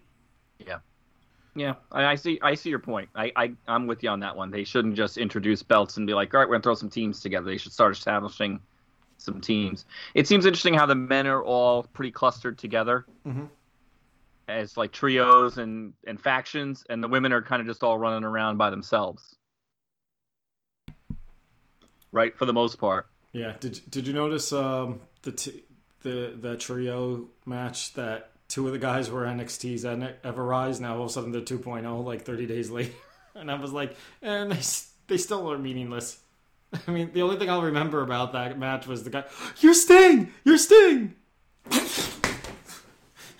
[1.54, 2.38] Yeah, I, I see.
[2.40, 3.10] I see your point.
[3.14, 4.50] I, I, I'm with you on that one.
[4.50, 7.20] They shouldn't just introduce belts and be like, all right, we're gonna throw some teams
[7.20, 7.44] together.
[7.44, 8.58] They should start establishing
[9.18, 9.84] some teams.
[10.14, 13.48] It seems interesting how the men are all pretty clustered together Mhm.
[14.48, 18.24] as like trios and and factions, and the women are kind of just all running
[18.24, 19.36] around by themselves.
[22.12, 23.06] Right, for the most part.
[23.32, 23.54] Yeah.
[23.58, 25.64] Did Did you notice um, the t-
[26.02, 30.80] the the trio match that two of the guys were NXT's and Ever Rise?
[30.80, 32.92] Now all of a sudden they're 2.0, like 30 days later,
[33.34, 34.60] and I was like, and they
[35.08, 36.18] they still are meaningless.
[36.86, 39.24] I mean, the only thing I'll remember about that match was the guy,
[39.60, 41.14] "You're Sting, you're Sting,"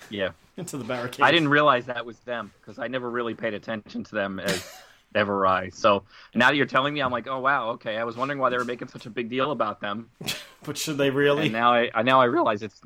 [0.09, 0.29] Yeah.
[0.57, 1.23] into the barricade.
[1.25, 4.71] I didn't realize that was them because I never really paid attention to them as
[5.15, 5.69] ever I.
[5.69, 7.97] So now that you're telling me, I'm like, oh wow, okay.
[7.97, 10.09] I was wondering why they were making such a big deal about them,
[10.63, 11.43] But should they really?
[11.43, 12.81] and now I I- now I realize it's.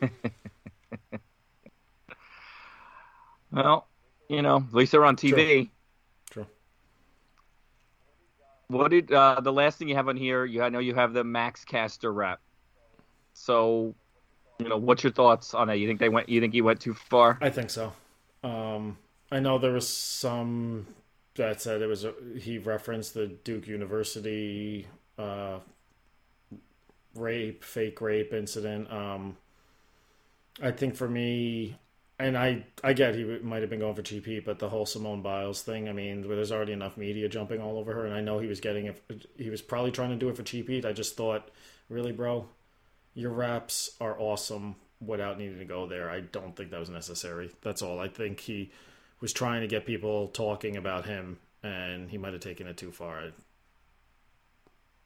[3.52, 3.86] well,
[4.28, 5.70] you know, at least they're on TV.
[6.30, 6.46] True.
[8.68, 10.44] What did uh, the last thing you have on here?
[10.44, 12.40] You I know you have the Max Caster rep.
[13.34, 13.94] So,
[14.58, 15.78] you know, what's your thoughts on that?
[15.78, 16.28] You think they went?
[16.28, 17.38] You think he went too far?
[17.40, 17.92] I think so.
[18.42, 18.96] Um,
[19.30, 20.86] I know there was some
[21.36, 24.86] that said it was a, he referenced the Duke University
[25.18, 25.58] uh,
[27.14, 28.92] rape, fake rape incident.
[28.92, 29.36] Um,
[30.62, 31.76] I think for me,
[32.18, 35.22] and I I get he might have been going for GP, but the whole Simone
[35.22, 35.88] Biles thing.
[35.88, 38.60] I mean, there's already enough media jumping all over her, and I know he was
[38.60, 39.26] getting it.
[39.36, 40.84] He was probably trying to do it for GP.
[40.84, 41.50] I just thought,
[41.88, 42.48] really, bro,
[43.14, 46.08] your raps are awesome without needing to go there.
[46.08, 47.50] I don't think that was necessary.
[47.62, 47.98] That's all.
[47.98, 48.70] I think he
[49.24, 52.92] was trying to get people talking about him, and he might have taken it too
[52.92, 53.22] far.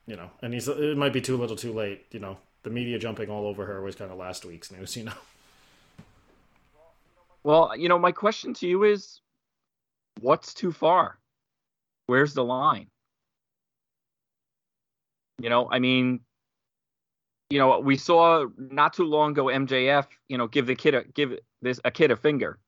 [0.07, 2.05] You know, and he's it might be too little, too late.
[2.11, 4.93] You know, the media jumping all over her was kind of last week's news.
[4.97, 5.13] You know,
[7.45, 9.21] Well, you know, my question to you is
[10.19, 11.17] what's too far?
[12.07, 12.87] Where's the line?
[15.41, 16.19] You know, I mean,
[17.49, 21.05] you know, we saw not too long ago MJF, you know, give the kid a
[21.05, 22.59] give this a kid a finger.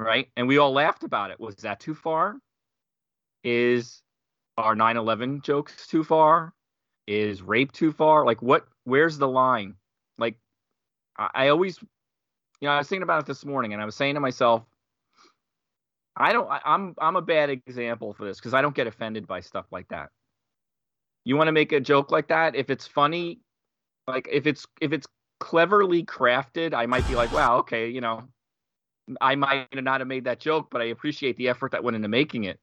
[0.00, 0.28] Right?
[0.36, 1.40] And we all laughed about it.
[1.40, 2.38] Was that too far?
[3.44, 4.02] Is
[4.56, 6.54] our 9/11 jokes too far?
[7.06, 8.24] Is rape too far?
[8.26, 9.76] Like what where's the line?
[10.18, 10.38] Like
[11.18, 11.80] I, I always
[12.60, 14.64] you know, I was thinking about it this morning, and I was saying to myself,
[16.16, 16.50] I don't.
[16.50, 19.66] I, I'm I'm a bad example for this because I don't get offended by stuff
[19.70, 20.10] like that.
[21.24, 22.56] You want to make a joke like that?
[22.56, 23.40] If it's funny,
[24.08, 25.06] like if it's if it's
[25.40, 28.28] cleverly crafted, I might be like, wow, okay, you know,
[29.20, 32.08] I might not have made that joke, but I appreciate the effort that went into
[32.08, 32.58] making it.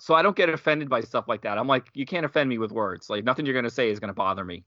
[0.00, 1.56] So I don't get offended by stuff like that.
[1.56, 3.08] I'm like, you can't offend me with words.
[3.08, 4.64] Like nothing you're gonna say is gonna bother me.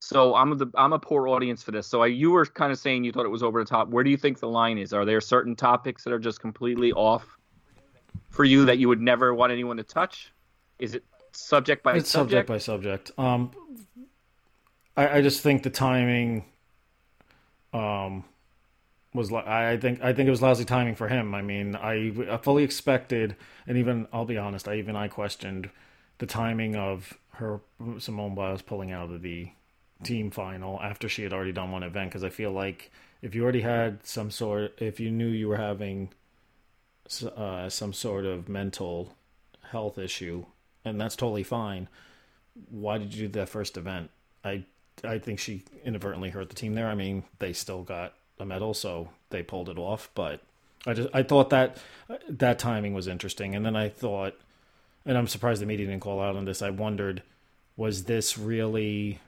[0.00, 1.86] So I'm the I'm a poor audience for this.
[1.86, 3.88] So I, you were kind of saying you thought it was over the top.
[3.88, 4.92] Where do you think the line is?
[4.92, 7.38] Are there certain topics that are just completely off
[8.30, 10.32] for you that you would never want anyone to touch?
[10.78, 12.02] Is it subject by subject?
[12.02, 12.48] it's subject subject?
[12.48, 13.10] by subject.
[13.16, 13.50] Um,
[14.96, 16.44] I, I just think the timing,
[17.72, 18.24] um,
[19.14, 21.34] was like I think I think it was lousy timing for him.
[21.34, 25.70] I mean, I, I fully expected, and even I'll be honest, I even I questioned
[26.18, 27.60] the timing of her
[27.98, 29.50] Simone Biles pulling out of the
[30.02, 33.42] team final after she had already done one event because I feel like if you
[33.42, 36.10] already had some sort, if you knew you were having
[37.36, 39.14] uh, some sort of mental
[39.70, 40.44] health issue,
[40.84, 41.88] and that's totally fine.
[42.70, 44.10] Why did you do that first event?
[44.44, 44.64] I
[45.04, 46.88] I think she inadvertently hurt the team there.
[46.88, 50.10] I mean, they still got a medal, so they pulled it off.
[50.14, 50.40] But
[50.86, 51.78] I just I thought that
[52.28, 54.38] that timing was interesting, and then I thought,
[55.04, 56.62] and I'm surprised the media didn't call out on this.
[56.62, 57.22] I wondered,
[57.76, 59.20] was this really,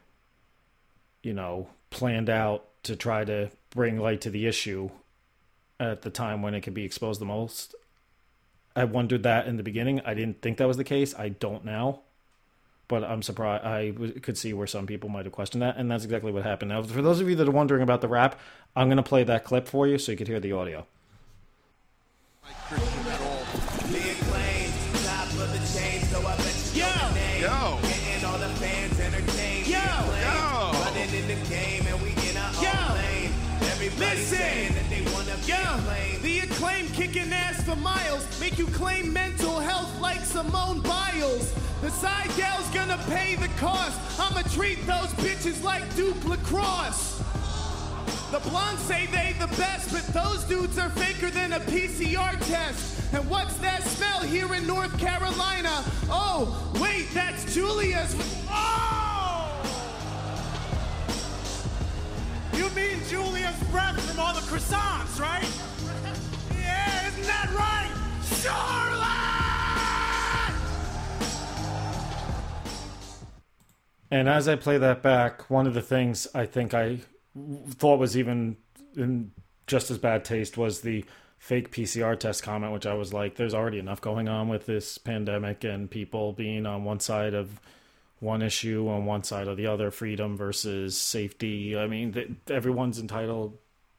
[1.23, 4.91] you know, planned out to try to bring light to the issue
[5.81, 7.75] at the time when it could be exposed the most?
[8.77, 10.01] I wondered that in the beginning.
[10.05, 11.15] I didn't think that was the case.
[11.17, 12.01] I don't now
[12.89, 13.65] but I'm surprised.
[13.65, 16.43] I w- could see where some people might have questioned that, and that's exactly what
[16.45, 16.71] happened.
[16.71, 18.39] Now, for those of you that are wondering about the rap,
[18.77, 20.87] I'm going to play that clip for you so you could hear the audio.
[22.69, 23.45] Christian at all.
[23.89, 24.71] The acclaim,
[25.05, 27.43] top of the chain, so I bet you Yo, know the name.
[27.43, 27.79] yo.
[27.83, 29.67] Getting all the fans entertained.
[29.67, 30.73] Yo, yo.
[30.85, 32.71] Running in the game and we in our Yo.
[32.71, 33.33] own lane.
[33.73, 34.39] Everybody Listen.
[34.39, 38.25] saying that they wanna be Yo, the acclaim kicking ass for miles.
[38.41, 41.53] Make you claim mental health like Simone Biles.
[41.81, 43.99] The side gal's gonna pay the cost.
[44.21, 47.23] I'ma treat those bitches like Duke Lacrosse.
[48.31, 53.15] The blondes say they the best, but those dudes are faker than a PCR test.
[53.15, 55.85] And what's that smell here in North Carolina?
[56.11, 58.15] Oh, wait, that's Julia's.
[58.51, 59.61] Oh!
[62.53, 65.49] You mean Julia's breath from all the croissants, right?
[67.19, 67.91] Isn't that right?
[68.41, 69.05] Charlotte!
[74.11, 76.99] And as I play that back, one of the things I think I
[77.71, 78.57] thought was even
[78.97, 79.33] in
[79.67, 81.05] just as bad taste was the
[81.39, 84.99] fake PCR test comment, which I was like, there's already enough going on with this
[84.99, 87.61] pandemic and people being on one side of
[88.21, 91.77] one issue, on one side of the other, freedom versus safety.
[91.77, 93.59] I mean, th- everyone's entitled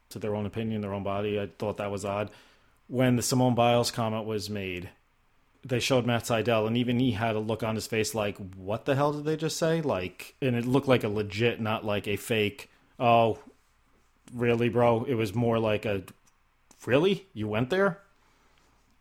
[0.10, 1.40] to their own opinion, their own body.
[1.40, 2.32] I thought that was odd.
[2.88, 4.90] When the Simone Biles comment was made,
[5.64, 8.86] they showed Matt Sydal, and even he had a look on his face like, "What
[8.86, 12.08] the hell did they just say?" Like, and it looked like a legit, not like
[12.08, 12.70] a fake.
[13.00, 13.40] Oh,
[14.34, 15.04] really, bro?
[15.06, 16.04] It was more like a,
[16.86, 17.26] really?
[17.34, 18.00] You went there?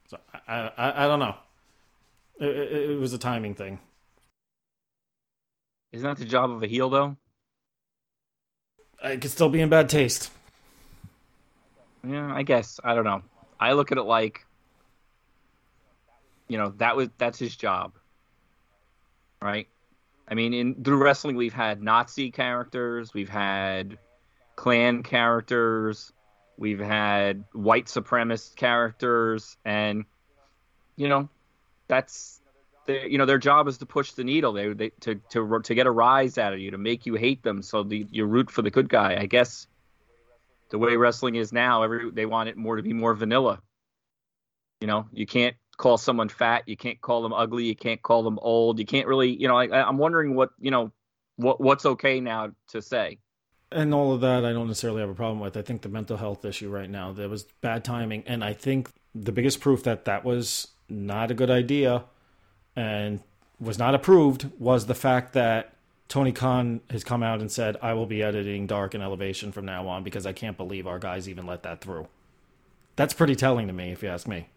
[0.09, 0.19] So
[0.49, 1.37] I, I, I don't know.
[2.41, 3.79] It, it, it was a timing thing.
[5.93, 7.17] Isn't that the job of a heel, though?
[9.03, 10.31] It could still be in bad taste.
[12.07, 12.81] Yeah, I guess.
[12.83, 13.23] I don't know.
[13.65, 14.45] I look at it like,
[16.49, 17.95] you know, that was that's his job,
[19.41, 19.69] right?
[20.29, 23.99] I mean, in through wrestling, we've had Nazi characters, we've had
[24.57, 26.13] Klan characters,
[26.59, 30.05] we've had white supremacist characters, and
[30.97, 31.31] you know,
[31.89, 32.41] that's
[32.87, 34.53] the, you know their job is to push the needle.
[34.53, 37.43] They, they to to to get a rise out of you, to make you hate
[37.43, 39.17] them, so the, you root for the good guy.
[39.19, 39.67] I guess
[40.75, 43.63] the way wrestling is now, every they want it more to be more vanilla.
[44.81, 48.25] You know, you can't call someone fat, you can't call them ugly, you can't call
[48.25, 49.57] them old, you can't really, you know.
[49.57, 50.91] I, I'm wondering what you know,
[51.37, 53.19] what what's okay now to say.
[53.71, 55.57] And all of that, I don't necessarily have a problem with.
[55.57, 58.91] I think the mental health issue right now, there was bad timing, and I think
[59.15, 62.03] the biggest proof that that was not a good idea
[62.75, 63.21] and
[63.61, 65.74] was not approved was the fact that
[66.09, 69.65] Tony Khan has come out and said, I will be editing Dark and Elevation from
[69.65, 72.09] now on because I can't believe our guys even let that through.
[72.97, 74.49] That's pretty telling to me, if you ask me.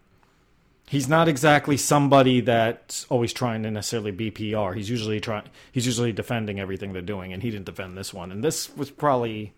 [0.86, 4.72] He's not exactly somebody that's always trying to necessarily be PR.
[4.72, 5.44] He's usually trying.
[5.70, 8.32] He's usually defending everything they're doing, and he didn't defend this one.
[8.32, 9.52] And this was probably,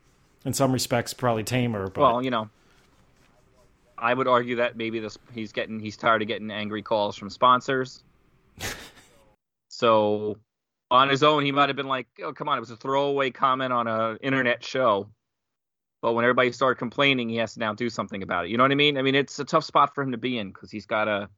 [0.44, 1.88] in some respects, probably tamer.
[1.88, 2.50] But Well, you know,
[3.96, 7.31] I would argue that maybe this he's getting he's tired of getting angry calls from
[7.31, 8.03] sponsors.
[9.68, 10.37] so
[10.90, 13.31] on his own, he might have been like, "Oh, come on, it was a throwaway
[13.31, 15.11] comment on a internet show."
[16.03, 18.50] But when everybody started complaining, he has to now do something about it.
[18.50, 18.96] You know what I mean?
[18.96, 21.29] I mean, it's a tough spot for him to be in because he's got to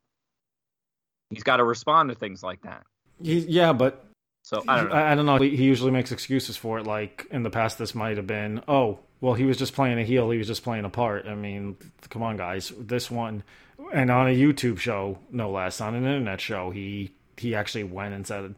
[1.30, 2.84] he's got to respond to things like that.
[3.20, 4.04] he, yeah, but
[4.42, 4.94] So I don't know.
[4.94, 5.38] I, I don't know.
[5.38, 6.86] He usually makes excuses for it.
[6.86, 10.04] Like in the past, this might have been, oh, well, he was just playing a
[10.04, 10.30] heel.
[10.30, 11.26] He was just playing a part.
[11.26, 11.76] I mean,
[12.10, 12.72] come on, guys.
[12.78, 13.44] This one,
[13.92, 18.14] and on a YouTube show, no less, on an internet show, he he actually went
[18.14, 18.54] and said,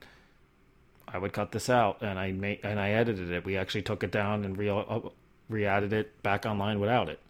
[1.14, 3.44] I would cut this out, and I made and I edited it.
[3.44, 5.00] We actually took it down and re uh,
[5.48, 7.20] re-added it back online without it.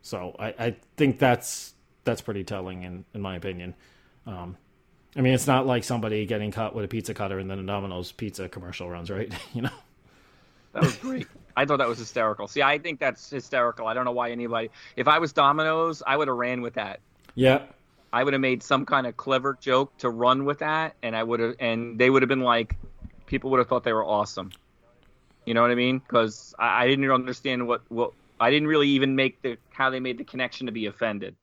[0.00, 3.74] So I, I think that's that's pretty telling in in my opinion.
[4.26, 4.56] Um,
[5.14, 7.62] I mean, it's not like somebody getting cut with a pizza cutter and then a
[7.62, 9.30] Domino's pizza commercial runs, right?
[9.52, 9.70] you know,
[10.72, 11.26] That was great.
[11.56, 12.48] I thought that was hysterical.
[12.48, 13.86] See, I think that's hysterical.
[13.86, 14.70] I don't know why anybody.
[14.96, 17.00] If I was Domino's, I would have ran with that.
[17.34, 17.62] yeah.
[18.12, 21.22] I would have made some kind of clever joke to run with that, and I
[21.24, 22.76] would have, and they would have been like,
[23.26, 24.50] people would have thought they were awesome.
[25.46, 25.98] You know what I mean?
[25.98, 30.00] Because I, I didn't understand what what I didn't really even make the how they
[30.00, 31.36] made the connection to be offended.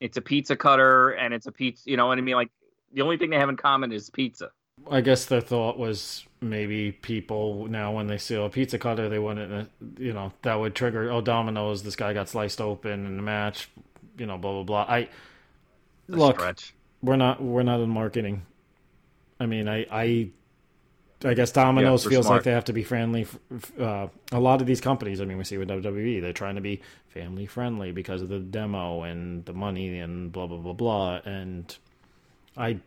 [0.00, 1.90] It's a pizza cutter, and it's a pizza.
[1.90, 2.34] You know what I mean?
[2.36, 2.50] Like
[2.92, 4.50] the only thing they have in common is pizza.
[4.90, 9.18] I guess their thought was maybe people now when they see a pizza cutter, they
[9.18, 9.64] wouldn't, uh,
[9.98, 11.10] you know, that would trigger.
[11.10, 13.68] Oh, Domino's, this guy got sliced open in the match,
[14.16, 14.86] you know, blah blah blah.
[14.88, 15.08] I
[16.08, 16.74] The look, stretch.
[17.02, 18.46] we're not we're not in marketing.
[19.38, 20.30] I mean, I I
[21.24, 22.38] I guess Domino's Yeah, feels smart.
[22.38, 23.26] like they have to be friendly.
[23.78, 26.60] Uh, a lot of these companies, I mean, we see with WWE, they're trying to
[26.62, 31.20] be family friendly because of the demo and the money and blah blah blah blah.
[31.24, 31.76] And
[32.56, 32.78] I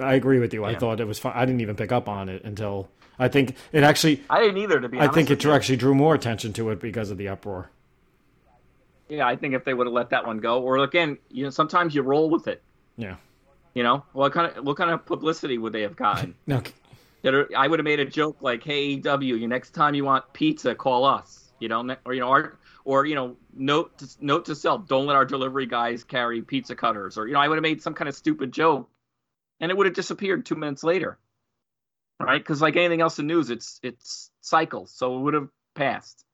[0.00, 0.64] I agree with you.
[0.64, 1.32] I thought it was fun.
[1.34, 4.22] I didn't even pick up on it until I think it actually.
[4.28, 5.52] I didn't either, to be I think it you.
[5.52, 7.70] actually drew more attention to it because of the uproar.
[9.08, 11.50] Yeah, I think if they would have let that one go, or again, you know,
[11.50, 12.60] sometimes you roll with it.
[12.96, 13.16] Yeah.
[13.74, 16.34] You know, what kind of what kind of publicity would they have gotten?
[16.46, 16.62] No,
[17.26, 20.32] that I would have made a joke like, "Hey, AEW, you next time you want
[20.32, 24.44] pizza, call us." You know, or you know, our, or you know, note to, note
[24.44, 27.18] to self: don't let our delivery guys carry pizza cutters.
[27.18, 28.88] Or you know, I would have made some kind of stupid joke,
[29.58, 31.18] and it would have disappeared two minutes later,
[32.20, 32.38] right?
[32.38, 36.24] Because like anything else in news, it's it's cycles, so it would have passed.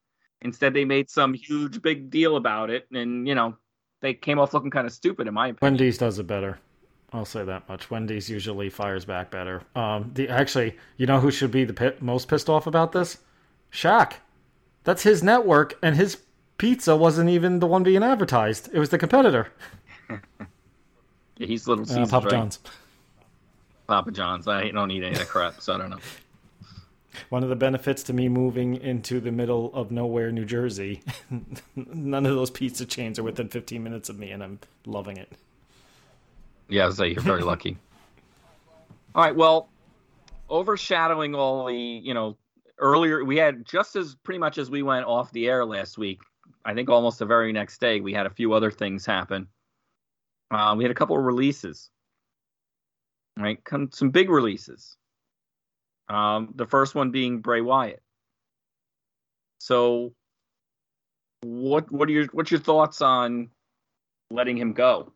[0.42, 3.56] Instead, they made some huge big deal about it, and you know,
[4.02, 5.72] they came off looking kind of stupid, in my opinion.
[5.72, 6.58] Wendy's does it better.
[7.12, 7.90] I'll say that much.
[7.90, 9.62] Wendy's usually fires back better.
[9.74, 13.18] Um, the actually, you know who should be the pi- most pissed off about this?
[13.70, 14.14] Shaq.
[14.84, 16.18] That's his network, and his
[16.58, 18.70] pizza wasn't even the one being advertised.
[18.72, 19.48] It was the competitor,
[21.38, 22.30] Yeah, he's little uh, Papa right?
[22.30, 22.58] John's.
[23.86, 24.46] Papa John's.
[24.48, 25.98] I don't eat any of that crap, so I don't know.
[27.28, 31.02] One of the benefits to me moving into the middle of nowhere, New Jersey,
[31.76, 35.32] none of those pizza chains are within 15 minutes of me, and I'm loving it.
[36.72, 37.76] Yeah, was you're very lucky.
[39.14, 39.68] All right, well,
[40.48, 42.38] overshadowing all the, you know,
[42.78, 46.22] earlier we had just as pretty much as we went off the air last week.
[46.64, 49.48] I think almost the very next day we had a few other things happen.
[50.50, 51.90] Uh, we had a couple of releases.
[53.38, 53.62] right?
[53.64, 54.96] Come some big releases.
[56.08, 58.02] Um, the first one being Bray Wyatt.
[59.58, 60.14] So,
[61.42, 63.50] what what are your what's your thoughts on
[64.30, 65.12] letting him go?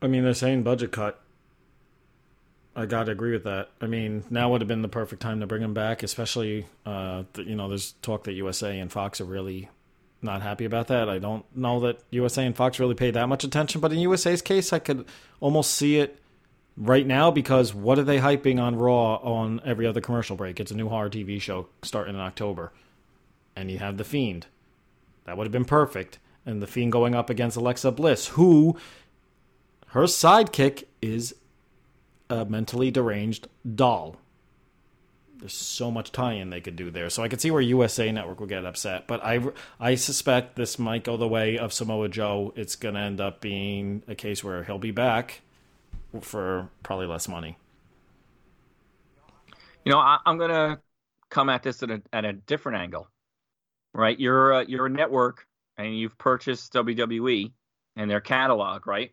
[0.00, 1.20] I mean, they're saying budget cut.
[2.76, 3.70] I gotta agree with that.
[3.80, 7.24] I mean, now would have been the perfect time to bring him back, especially, uh,
[7.36, 9.68] you know, there's talk that USA and Fox are really
[10.22, 11.08] not happy about that.
[11.08, 14.42] I don't know that USA and Fox really paid that much attention, but in USA's
[14.42, 15.06] case, I could
[15.40, 16.20] almost see it
[16.76, 20.60] right now because what are they hyping on Raw on every other commercial break?
[20.60, 22.72] It's a new horror TV show starting in October,
[23.56, 24.46] and you have the Fiend.
[25.24, 28.76] That would have been perfect, and the Fiend going up against Alexa Bliss, who
[29.88, 31.34] her sidekick is
[32.28, 34.16] a mentally deranged doll.
[35.38, 38.40] There's so much tie-in they could do there, so I could see where USA Network
[38.40, 39.06] would get upset.
[39.06, 39.40] But I,
[39.78, 42.52] I suspect this might go the way of Samoa Joe.
[42.56, 45.42] It's going to end up being a case where he'll be back
[46.20, 47.56] for probably less money.
[49.84, 50.80] You know, I, am going to
[51.30, 53.08] come at this at a, at a different angle,
[53.94, 54.18] right?
[54.18, 57.52] You're a, you're a network, and you've purchased WWE
[57.94, 59.12] and their catalog, right?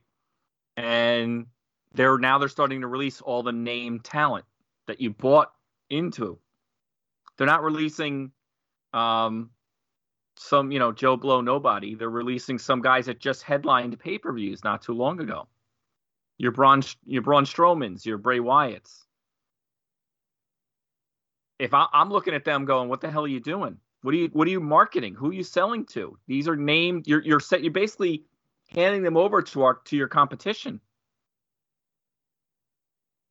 [0.78, 1.48] And
[1.94, 4.46] they're now they're starting to release all the name talent
[4.88, 5.52] that you bought
[5.90, 6.38] into.
[7.38, 8.32] They're not releasing
[8.94, 9.50] um,
[10.38, 11.96] some, you know, Joe Blow nobody.
[11.96, 15.48] They're releasing some guys that just headlined pay per views not too long ago.
[16.38, 19.04] Your Braun, your Braun Strowmans, your Bray Wyatts.
[21.60, 23.78] If I, I'm looking at them, going, "What the hell are you doing?
[24.02, 25.16] What are you What are you marketing?
[25.16, 26.18] Who are you selling to?
[26.28, 27.08] These are named.
[27.08, 27.64] You're you're set.
[27.64, 28.24] You're basically
[28.68, 30.80] handing them over to our to your competition.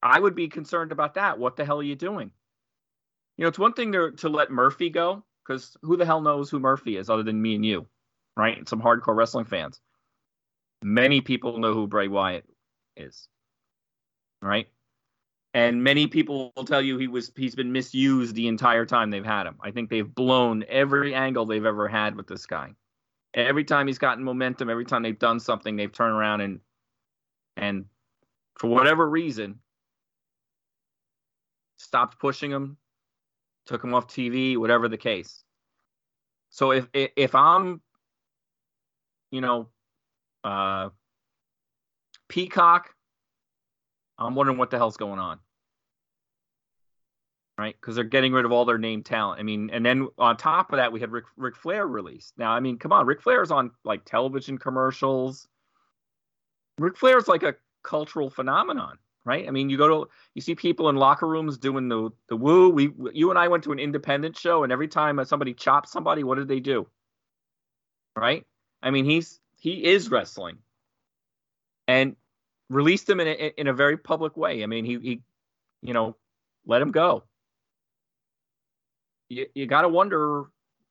[0.03, 1.39] I would be concerned about that.
[1.39, 2.31] What the hell are you doing?
[3.37, 6.51] You know, it's one thing to to let Murphy go because who the hell knows
[6.51, 7.87] who Murphy is other than me and you,
[8.37, 8.57] right?
[8.57, 9.81] And some hardcore wrestling fans.
[10.83, 12.45] Many people know who Bray Wyatt
[12.97, 13.29] is,
[14.43, 14.69] right?
[15.55, 19.25] And many people will tell you he was he's been misused the entire time they've
[19.25, 19.57] had him.
[19.63, 22.75] I think they've blown every angle they've ever had with this guy.
[23.35, 26.61] Every time he's gotten momentum, every time they've done something, they've turned around and
[27.57, 27.85] and
[28.57, 29.59] for whatever reason
[31.77, 32.77] stopped pushing him,
[33.67, 35.43] took him off TV, whatever the case.
[36.51, 37.81] So if if I'm,
[39.31, 39.69] you know,
[40.45, 40.91] uh,
[42.29, 42.95] Peacock,
[44.19, 45.41] I'm wondering what the hell's going on,
[47.59, 47.77] right?
[47.81, 49.41] Because they're getting rid of all their name talent.
[49.41, 52.35] I mean, and then on top of that, we had Rick Ric Flair released.
[52.37, 55.49] Now, I mean, come on, Ric Flair's on like television commercials.
[56.79, 59.49] Ric Flair's like a cultural phenomenon right?
[59.49, 62.71] I mean, you go to you see people in locker rooms doing the the woo.
[62.71, 66.25] We you and I went to an independent show, and every time somebody chops somebody,
[66.25, 66.87] what did they do?
[68.17, 68.47] Right?
[68.83, 70.59] I mean, he's he is wrestling,
[71.89, 72.17] and
[72.71, 74.63] released him in a, in a very public way.
[74.63, 75.21] I mean, he he,
[75.83, 76.17] you know,
[76.67, 77.25] let him go.
[79.29, 80.45] You you got to wonder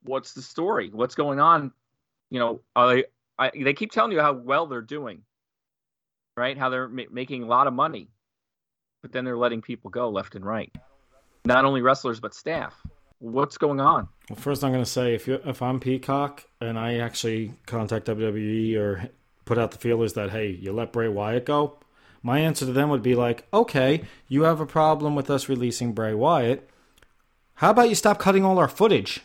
[0.04, 1.72] what's the story, what's going on.
[2.30, 3.06] You know, I,
[3.38, 5.22] I they keep telling you how well they're doing,
[6.36, 6.58] right?
[6.58, 8.10] How they're ma- making a lot of money
[9.04, 10.74] but then they're letting people go left and right.
[11.46, 12.74] Not only wrestlers but staff.
[13.20, 14.08] What's going on?
[14.30, 18.08] Well, first I'm going to say if you if I'm Peacock and I actually contact
[18.08, 19.10] WWE or
[19.46, 21.78] put out the feelers that hey, you let Bray Wyatt go,
[22.24, 25.94] my answer to them would be like, okay, you have a problem with us releasing
[25.94, 26.70] Bray Wyatt.
[27.56, 29.22] How about you stop cutting all our footage?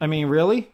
[0.00, 0.72] I mean, really?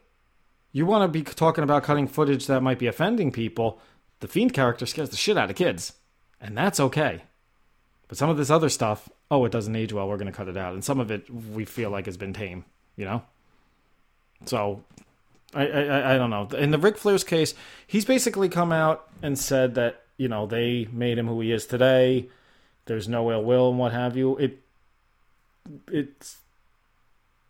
[0.73, 3.81] You want to be talking about cutting footage that might be offending people?
[4.21, 5.93] The Fiend character scares the shit out of kids,
[6.41, 7.23] and that's okay.
[8.09, 10.09] But some of this other stuff, oh, it doesn't age well.
[10.09, 12.33] We're going to cut it out, and some of it we feel like has been
[12.33, 12.65] tame.
[12.97, 13.23] You know.
[14.47, 14.83] So,
[15.55, 16.49] I, I I don't know.
[16.57, 17.55] In the Ric Flair's case,
[17.87, 21.67] he's basically come out and said that you know they made him who he is
[21.67, 22.29] today.
[22.87, 24.37] There's no ill will and what have you.
[24.37, 24.64] It
[25.91, 26.35] it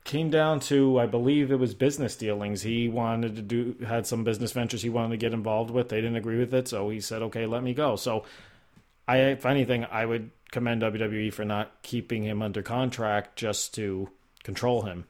[0.05, 2.63] came down to I believe it was business dealings.
[2.63, 5.89] He wanted to do had some business ventures he wanted to get involved with.
[5.89, 8.25] They didn't agree with it, so he said, "Okay, let me go." So
[9.09, 14.09] I if anything, I would commend WWE for not keeping him under contract just to
[14.45, 15.07] control him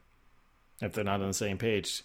[0.80, 2.02] if they're not on the same page.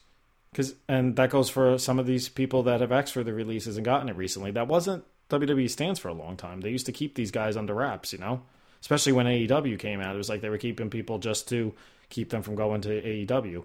[0.53, 3.77] Cause and that goes for some of these people that have asked for the releases
[3.77, 4.51] and gotten it recently.
[4.51, 6.61] That wasn't WWE stands for a long time.
[6.61, 8.41] They used to keep these guys under wraps, you know?
[8.81, 10.15] Especially when AEW came out.
[10.15, 11.73] It was like they were keeping people just to
[12.09, 13.63] keep them from going to AEW.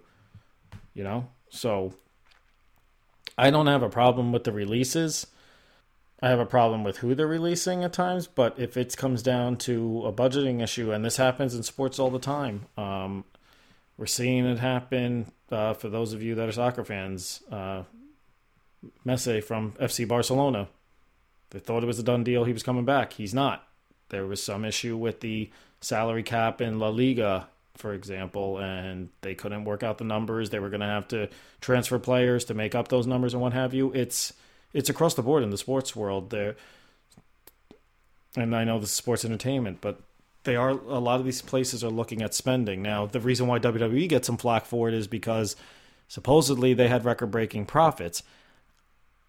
[0.94, 1.28] You know?
[1.50, 1.94] So
[3.38, 5.26] I don't have a problem with the releases.
[6.22, 9.56] I have a problem with who they're releasing at times, but if it comes down
[9.58, 13.24] to a budgeting issue, and this happens in sports all the time, um,
[13.96, 17.42] we're seeing it happen uh, for those of you that are soccer fans.
[17.50, 17.82] Uh,
[19.06, 20.68] Messi from FC Barcelona,
[21.50, 22.44] They thought it was a done deal.
[22.44, 23.14] He was coming back.
[23.14, 23.66] He's not.
[24.08, 25.50] There was some issue with the
[25.80, 30.50] salary cap in La Liga, for example, and they couldn't work out the numbers.
[30.50, 31.28] They were going to have to
[31.60, 33.92] transfer players to make up those numbers and what have you.
[33.92, 34.32] It's
[34.72, 36.30] it's across the board in the sports world.
[36.30, 36.56] There,
[38.36, 40.00] and I know this is sports entertainment, but
[40.44, 43.06] they are a lot of these places are looking at spending now.
[43.06, 45.56] The reason why WWE gets some flack for it is because
[46.08, 48.22] supposedly they had record breaking profits.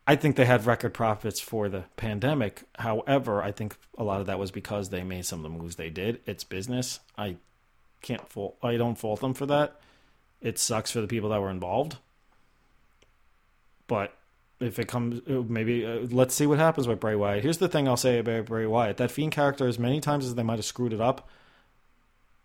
[0.07, 2.63] I think they had record profits for the pandemic.
[2.77, 5.75] However, I think a lot of that was because they made some of the moves
[5.75, 6.21] they did.
[6.25, 6.99] It's business.
[7.17, 7.37] I
[8.01, 8.57] can't fault.
[8.61, 9.79] I don't fault them for that.
[10.41, 11.97] It sucks for the people that were involved.
[13.87, 14.15] But
[14.59, 17.43] if it comes, uh, maybe uh, let's see what happens with Bray Wyatt.
[17.43, 20.35] Here's the thing I'll say about Bray Wyatt: that Fiend character, as many times as
[20.35, 21.27] they might have screwed it up,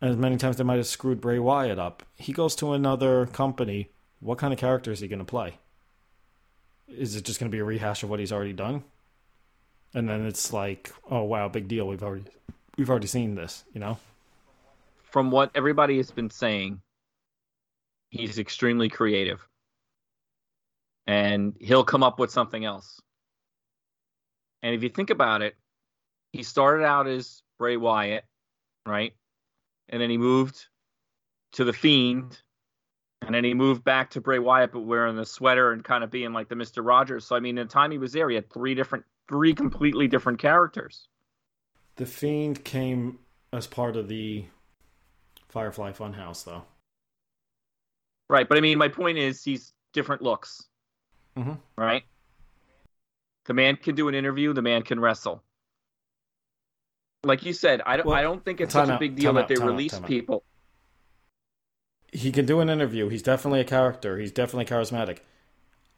[0.01, 3.27] and as many times they might have screwed Bray Wyatt up, he goes to another
[3.27, 3.91] company.
[4.21, 5.59] What kind of character is he going to play?
[6.97, 8.85] Is it just going to be a rehash of what he's already done?
[9.95, 11.89] And then it's like, oh wow, big deal.
[11.89, 12.25] We've already
[12.77, 13.99] we've already seen this, you know.
[15.03, 16.81] From what everybody has been saying,
[18.11, 19.47] he's extremely creative
[21.07, 23.01] and he'll come up with something else.
[24.63, 25.57] And if you think about it,
[26.33, 28.25] he started out as Bray Wyatt,
[28.87, 29.13] right?
[29.89, 30.67] And then he moved
[31.53, 32.39] to the Fiend,
[33.23, 36.11] and then he moved back to Bray Wyatt, but wearing the sweater and kind of
[36.11, 37.27] being like the Mister Rogers.
[37.27, 40.09] So I mean, in the time he was there, he had three different, three completely
[40.09, 41.09] different characters.
[41.97, 43.19] The Fiend came
[43.53, 44.45] as part of the
[45.49, 46.63] Firefly Funhouse, though.
[48.29, 50.67] Right, but I mean, my point is, he's different looks.
[51.37, 51.55] Mm-hmm.
[51.77, 52.05] Right?
[53.47, 55.43] The man can do an interview, the man can wrestle.
[57.25, 59.43] Like you said, I don't Well, I don't think it's such a big deal that
[59.43, 60.07] out, they out, release out.
[60.07, 60.45] people.
[62.13, 63.09] He can do an interview.
[63.09, 64.19] He's definitely a character.
[64.19, 65.19] He's definitely charismatic.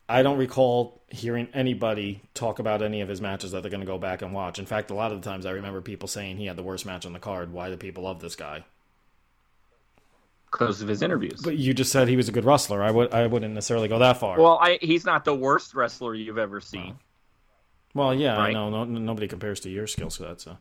[0.09, 3.87] I don't recall hearing anybody talk about any of his matches that they're going to
[3.87, 4.59] go back and watch.
[4.59, 6.85] In fact, a lot of the times I remember people saying he had the worst
[6.85, 7.53] match on the card.
[7.53, 8.65] Why do people love this guy?
[10.51, 11.41] because of his interviews.
[11.43, 12.83] But you just said he was a good wrestler.
[12.83, 14.39] I would I wouldn't necessarily go that far.
[14.39, 16.97] well, I, he's not the worst wrestler you've ever seen.
[17.95, 18.53] Well, yeah, I Right.
[18.53, 18.69] know.
[18.69, 20.43] No, nobody compares to your skill set.
[20.43, 20.59] So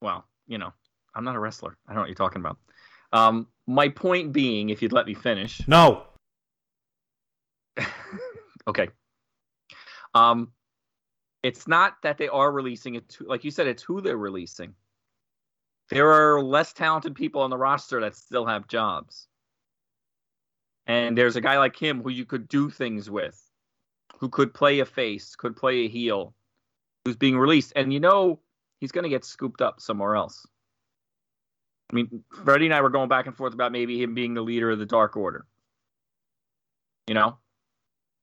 [0.00, 0.72] Well, you know,
[1.14, 1.76] I'm not a wrestler.
[1.86, 2.58] I don't know what you're talking about.
[3.14, 6.02] Um, my point being, if you'd let me finish, no,
[8.66, 8.88] okay.
[10.14, 10.52] Um,
[11.44, 13.08] it's not that they are releasing it.
[13.10, 14.74] To, like you said, it's who they're releasing.
[15.90, 19.28] There are less talented people on the roster that still have jobs,
[20.88, 23.40] and there's a guy like him who you could do things with,
[24.18, 26.34] who could play a face, could play a heel,
[27.04, 28.40] who's being released, and you know
[28.80, 30.44] he's going to get scooped up somewhere else.
[31.94, 34.42] I mean, Freddie and I were going back and forth about maybe him being the
[34.42, 35.46] leader of the Dark Order.
[37.06, 37.38] You know,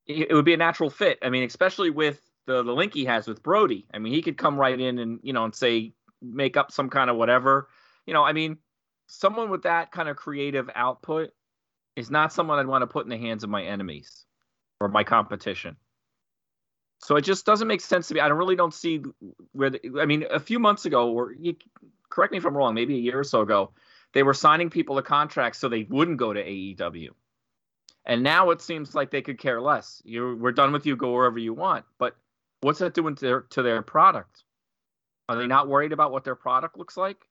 [0.05, 1.19] it would be a natural fit.
[1.21, 3.87] I mean, especially with the the link he has with Brodie.
[3.93, 6.89] I mean, he could come right in and you know and say make up some
[6.89, 7.69] kind of whatever.
[8.05, 8.57] You know, I mean,
[9.07, 11.29] someone with that kind of creative output
[11.95, 14.25] is not someone I'd want to put in the hands of my enemies
[14.81, 15.77] or my competition.
[16.99, 18.19] So it just doesn't make sense to me.
[18.19, 19.01] I don't really don't see
[19.53, 19.69] where.
[19.69, 21.55] The, I mean, a few months ago, or you,
[22.11, 23.71] correct me if I'm wrong, maybe a year or so ago,
[24.13, 27.09] they were signing people to contracts so they wouldn't go to AEW.
[28.05, 30.01] And now it seems like they could care less.
[30.05, 30.95] You, we're done with you.
[30.95, 31.85] Go wherever you want.
[31.97, 32.15] But
[32.61, 34.43] what's that doing to their to their product?
[35.29, 37.27] Are they not worried about what their product looks like?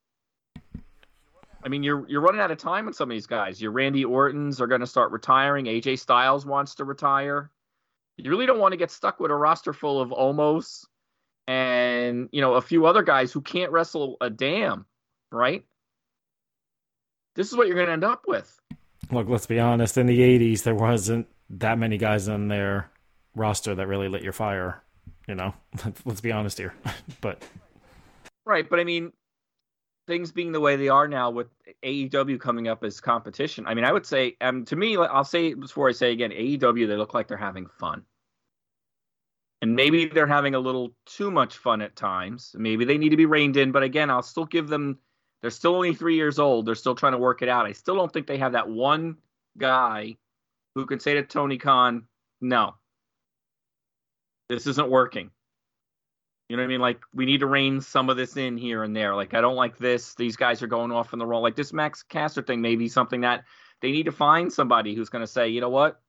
[1.63, 3.61] I mean, you're you're running out of time with some of these guys.
[3.61, 5.67] Your Randy Ortons are going to start retiring.
[5.67, 7.51] AJ Styles wants to retire.
[8.17, 10.87] You really don't want to get stuck with a roster full of Omos
[11.51, 14.87] and you know a few other guys who can't wrestle a damn,
[15.33, 15.65] right?
[17.35, 18.57] This is what you're going to end up with.
[19.11, 19.29] look.
[19.29, 19.99] Let's be honest.
[19.99, 22.89] In the '80s, there wasn't that many guys on their
[23.35, 24.81] roster that really lit your fire.
[25.27, 25.53] You know,
[26.05, 26.73] let's be honest here.
[27.21, 27.43] but
[28.47, 29.13] Right, but I mean,
[30.07, 31.49] things being the way they are now with
[31.85, 33.67] AEW coming up as competition.
[33.67, 36.87] I mean, I would say, um, to me, I'll say before I say again, AEW
[36.87, 38.05] they look like they're having fun,
[39.63, 42.55] and maybe they're having a little too much fun at times.
[42.59, 43.73] Maybe they need to be reined in.
[43.73, 44.99] But again, I'll still give them.
[45.43, 46.67] They're still only three years old.
[46.67, 47.67] They're still trying to work it out.
[47.67, 49.17] I still don't think they have that one
[49.59, 50.17] guy
[50.75, 52.07] who can say to Tony Khan,
[52.41, 52.75] "No,
[54.49, 55.31] this isn't working."
[56.49, 56.81] You know what I mean?
[56.81, 59.15] Like we need to rein some of this in here and there.
[59.15, 60.15] Like I don't like this.
[60.15, 61.43] These guys are going off in the wrong.
[61.43, 63.45] Like this Max Caster thing may be something that
[63.83, 66.01] they need to find somebody who's going to say, you know what?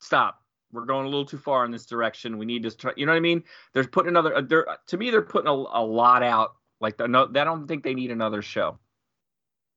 [0.00, 0.40] Stop.
[0.72, 2.38] We're going a little too far in this direction.
[2.38, 2.92] We need to try.
[2.96, 3.44] You know what I mean?
[3.72, 4.36] They're putting another.
[4.36, 6.50] uh, They're to me they're putting a, a lot out.
[6.80, 8.78] Like no, I don't think they need another show,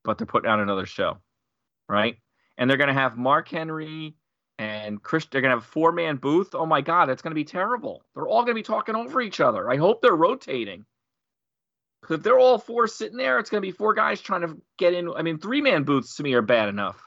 [0.04, 1.18] but they're putting out another show,
[1.90, 2.18] right?
[2.58, 4.16] And they're going to have Mark Henry
[4.60, 6.54] and and Chris, they're gonna have a four man booth.
[6.54, 8.04] Oh my god, it's gonna be terrible.
[8.14, 9.70] They're all gonna be talking over each other.
[9.70, 10.86] I hope they're rotating.
[12.02, 14.94] Because if they're all four sitting there, it's gonna be four guys trying to get
[14.94, 15.12] in.
[15.12, 17.02] I mean, three man booths to me are bad enough.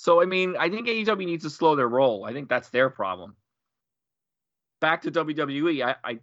[0.00, 2.24] So I mean, I think AEW needs to slow their roll.
[2.24, 3.36] I think that's their problem.
[4.80, 6.18] Back to WWE, I, I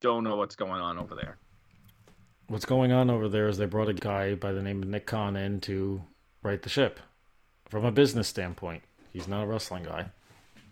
[0.00, 1.38] don't know what's going on over there.
[2.48, 5.06] What's going on over there is they brought a guy by the name of Nick
[5.06, 6.02] Khan in to
[6.42, 6.98] right the ship
[7.68, 8.82] from a business standpoint.
[9.12, 10.06] He's not a wrestling guy.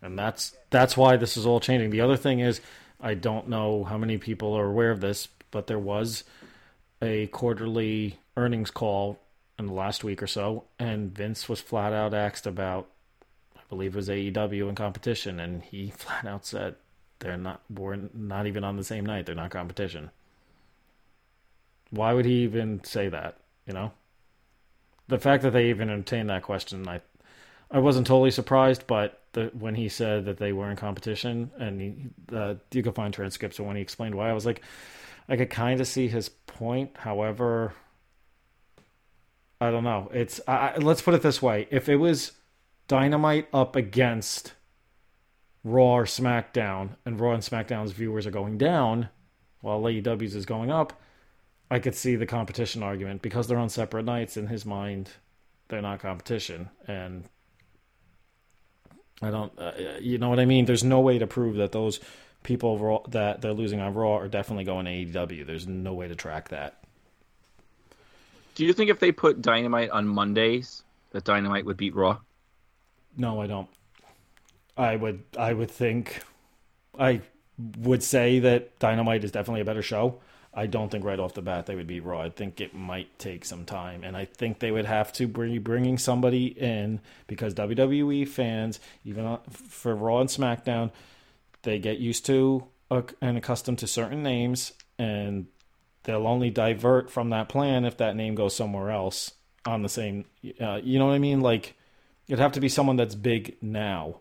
[0.03, 1.91] And that's that's why this is all changing.
[1.91, 2.61] The other thing is
[3.01, 6.25] I don't know how many people are aware of this, but there was
[7.01, 9.21] a quarterly earnings call
[9.61, 12.89] in the last week or so, and Vince was flat out asked about,
[13.57, 16.75] I believe it was AEW in competition, and he flat out said
[17.21, 19.27] they're not, we're not even on the same night.
[19.27, 20.11] They're not competition.
[21.91, 23.37] Why would he even say that?
[23.67, 23.93] You know,
[25.07, 27.03] the fact that they even entertained that question, I,
[27.71, 31.81] I wasn't totally surprised, but the, when he said that they were in competition, and
[31.81, 31.95] he,
[32.35, 34.63] uh, you can find transcripts of when he explained why, I was like,
[35.29, 36.97] I could kind of see his point.
[36.97, 37.75] However,
[39.61, 40.11] I don't know.
[40.13, 42.33] It's I, let's put it this way: if it was
[42.89, 44.55] Dynamite up against
[45.63, 49.11] Raw or SmackDown, and Raw and SmackDown's viewers are going down,
[49.61, 51.01] while AEW's is going up,
[51.71, 54.37] I could see the competition argument because they're on separate nights.
[54.37, 55.11] In his mind,
[55.69, 57.25] they're not competition, and
[59.21, 59.53] I don't.
[59.59, 60.65] Uh, you know what I mean?
[60.65, 62.01] There's no way to prove that those
[62.43, 65.47] people that they're losing on Raw are definitely going to AEW.
[65.47, 66.80] There's no way to track that.
[68.61, 70.83] Do you think if they put Dynamite on Mondays,
[71.13, 72.19] that Dynamite would beat Raw?
[73.17, 73.71] No, I don't.
[74.77, 76.23] I would I would think
[76.99, 77.23] I
[77.79, 80.21] would say that Dynamite is definitely a better show.
[80.53, 82.21] I don't think right off the bat they would beat Raw.
[82.21, 85.59] I think it might take some time, and I think they would have to bring
[85.61, 90.91] bringing somebody in because WWE fans, even for Raw and SmackDown,
[91.63, 95.47] they get used to uh, and accustomed to certain names, and
[96.05, 99.33] they'll only divert from that plan if that name goes somewhere else
[99.67, 100.25] on the same.
[100.61, 101.41] Uh, you know what I mean?
[101.41, 101.75] Like
[102.29, 104.21] it'd have to be someone that's big now.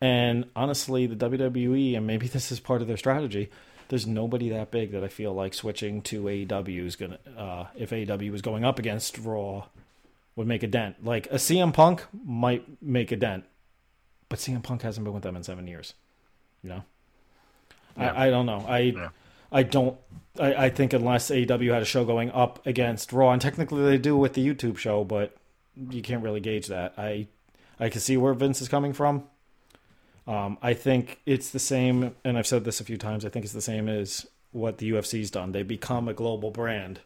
[0.00, 3.50] And honestly, the WWE, and maybe this is part of their strategy,
[3.88, 7.18] there's nobody that big that I feel like switching to AEW is gonna.
[7.36, 9.66] Uh, if AEW was going up against Raw,
[10.34, 11.04] would make a dent.
[11.04, 13.44] Like a CM Punk might make a dent,
[14.28, 15.94] but CM Punk hasn't been with them in seven years.
[16.62, 16.84] You know,
[17.96, 18.12] yeah.
[18.12, 18.64] I, I don't know.
[18.66, 18.78] I.
[18.78, 19.08] Yeah.
[19.50, 19.98] I don't.
[20.38, 23.98] I, I think unless AEW had a show going up against Raw, and technically they
[23.98, 25.36] do with the YouTube show, but
[25.90, 26.94] you can't really gauge that.
[26.98, 27.28] I
[27.78, 29.24] I can see where Vince is coming from.
[30.26, 33.24] Um, I think it's the same, and I've said this a few times.
[33.24, 35.52] I think it's the same as what the UFC's done.
[35.52, 37.00] They become a global brand,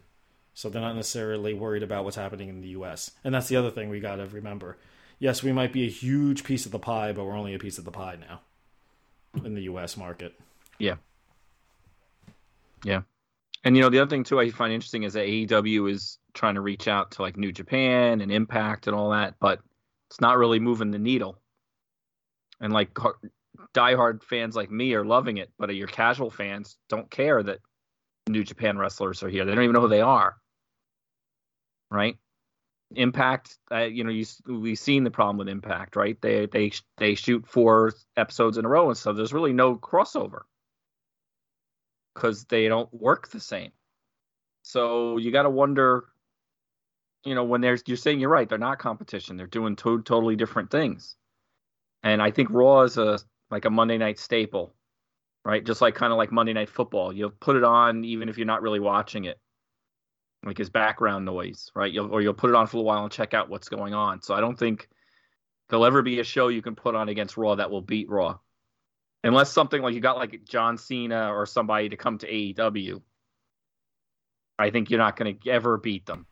[0.54, 3.10] so they're not necessarily worried about what's happening in the US.
[3.22, 4.78] And that's the other thing we got to remember.
[5.18, 7.76] Yes, we might be a huge piece of the pie, but we're only a piece
[7.76, 8.40] of the pie now
[9.44, 10.34] in the US market.
[10.78, 10.94] Yeah.
[12.84, 13.02] Yeah.
[13.64, 16.54] And you know, the other thing too I find interesting is that AEW is trying
[16.54, 19.60] to reach out to like New Japan and Impact and all that, but
[20.08, 21.38] it's not really moving the needle.
[22.60, 22.94] And like
[23.74, 27.58] diehard fans like me are loving it, but your casual fans don't care that
[28.28, 29.44] New Japan wrestlers are here.
[29.44, 30.36] They don't even know who they are.
[31.90, 32.16] Right?
[32.92, 36.20] Impact, uh, you know, you we've seen the problem with Impact, right?
[36.20, 40.42] They they they shoot four episodes in a row and so there's really no crossover
[42.14, 43.72] because they don't work the same.
[44.62, 46.04] So you got to wonder,
[47.24, 49.36] you know, when there's you're saying you're right, they're not competition.
[49.36, 51.16] They're doing to- totally different things.
[52.02, 53.18] And I think Raw is a
[53.50, 54.74] like a Monday night staple,
[55.44, 55.64] right?
[55.64, 57.12] Just like kind of like Monday Night Football.
[57.12, 59.38] You'll put it on even if you're not really watching it,
[60.44, 61.92] like as background noise, right?
[61.92, 64.22] You'll, or you'll put it on for a while and check out what's going on.
[64.22, 64.88] So I don't think
[65.68, 68.38] there'll ever be a show you can put on against Raw that will beat Raw
[69.24, 73.02] unless something like you got like John Cena or somebody to come to AEW,
[74.58, 76.26] I think you're not going to ever beat them.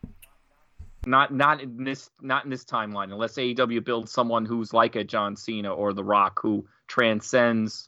[1.05, 5.03] Not not in this not in this timeline unless AEW builds someone who's like a
[5.03, 7.87] John Cena or The Rock who transcends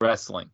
[0.00, 0.50] wrestling,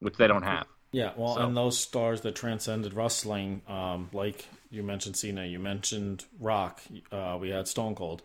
[0.00, 0.66] which they don't have.
[0.92, 1.40] Yeah, well, so.
[1.42, 7.38] and those stars that transcended wrestling, um, like you mentioned Cena, you mentioned Rock, uh,
[7.40, 8.22] we had Stone Cold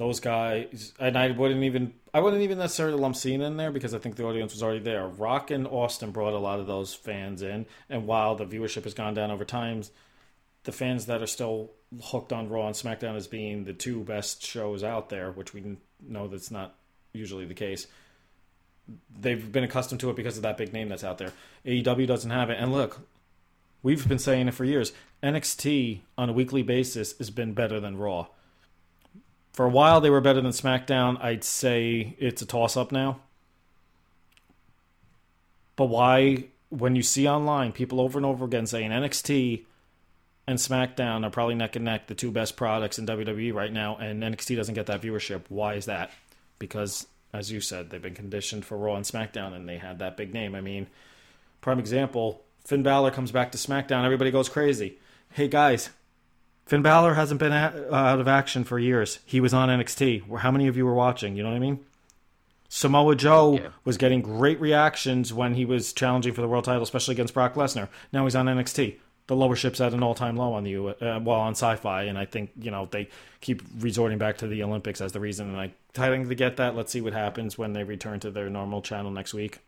[0.00, 3.92] those guys, and I wouldn't even I wouldn't even necessarily lump Cena in there because
[3.92, 5.06] I think the audience was already there.
[5.06, 8.94] Rock and Austin brought a lot of those fans in, and while the viewership has
[8.94, 9.82] gone down over time,
[10.64, 11.72] the fans that are still
[12.02, 15.76] hooked on Raw and SmackDown as being the two best shows out there, which we
[16.08, 16.76] know that's not
[17.12, 17.86] usually the case.
[19.20, 21.34] They've been accustomed to it because of that big name that's out there.
[21.66, 23.06] AEW doesn't have it, and look,
[23.82, 24.94] we've been saying it for years.
[25.22, 28.28] NXT on a weekly basis has been better than Raw
[29.52, 31.22] For a while, they were better than SmackDown.
[31.22, 33.20] I'd say it's a toss up now.
[35.76, 39.64] But why, when you see online people over and over again saying NXT
[40.46, 43.96] and SmackDown are probably neck and neck, the two best products in WWE right now,
[43.96, 46.10] and NXT doesn't get that viewership, why is that?
[46.58, 50.16] Because, as you said, they've been conditioned for Raw and SmackDown, and they had that
[50.16, 50.54] big name.
[50.54, 50.86] I mean,
[51.60, 54.98] prime example Finn Balor comes back to SmackDown, everybody goes crazy.
[55.30, 55.90] Hey guys,
[56.70, 59.18] Finn Balor hasn't been a- out of action for years.
[59.26, 60.22] He was on NXT.
[60.38, 61.34] How many of you were watching?
[61.34, 61.80] You know what I mean?
[62.68, 63.68] Samoa Joe Yeah.
[63.84, 67.54] was getting great reactions when he was challenging for the world title, especially against Brock
[67.54, 67.88] Lesnar.
[68.12, 68.98] Now he's on NXT.
[69.26, 72.16] The lower ship's at an all-time low on the U- uh, well on Syfy, and
[72.16, 73.08] I think you know they
[73.40, 75.48] keep resorting back to the Olympics as the reason.
[75.48, 76.76] And I I think to get that.
[76.76, 79.58] Let's see what happens when they return to their normal channel next week,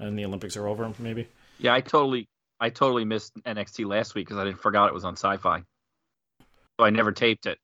[0.00, 0.92] and the Olympics are over.
[0.98, 1.28] Maybe.
[1.58, 2.26] Yeah, I totally,
[2.58, 5.64] I totally missed NXT last week because I didn't forgot it was on Syfy,
[6.82, 7.58] I never taped it.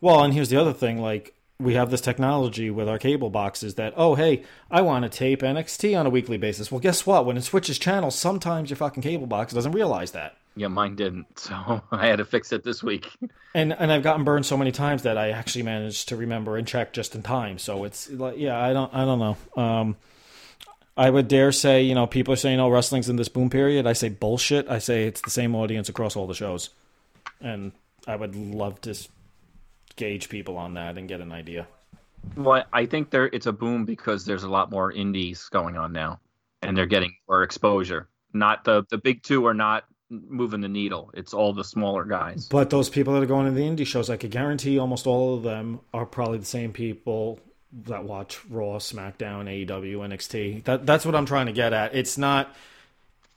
[0.00, 3.76] Well, and here's the other thing: like we have this technology with our cable boxes
[3.76, 6.70] that, oh, hey, I want to tape NXT on a weekly basis.
[6.70, 7.26] Well, guess what?
[7.26, 10.36] When it switches channels, sometimes your fucking cable box doesn't realize that.
[10.56, 13.10] Yeah, mine didn't, so I had to fix it this week.
[13.56, 16.66] And and I've gotten burned so many times that I actually managed to remember and
[16.66, 17.58] check just in time.
[17.58, 19.62] So it's like, yeah, I don't, I don't know.
[19.62, 19.96] Um,
[20.96, 23.86] I would dare say, you know, people are saying, oh, wrestling's in this boom period.
[23.86, 24.68] I say bullshit.
[24.68, 26.70] I say it's the same audience across all the shows,
[27.40, 27.70] and
[28.06, 28.94] I would love to
[29.96, 31.66] gauge people on that and get an idea.
[32.36, 35.92] Well, I think there it's a boom because there's a lot more indies going on
[35.92, 36.20] now,
[36.62, 38.08] and they're getting more exposure.
[38.32, 41.10] Not the the big two are not moving the needle.
[41.14, 42.46] It's all the smaller guys.
[42.48, 45.34] But those people that are going to the indie shows, I could guarantee almost all
[45.34, 47.40] of them are probably the same people
[47.86, 50.64] that watch Raw, SmackDown, AEW, NXT.
[50.64, 51.94] That that's what I'm trying to get at.
[51.94, 52.54] It's not.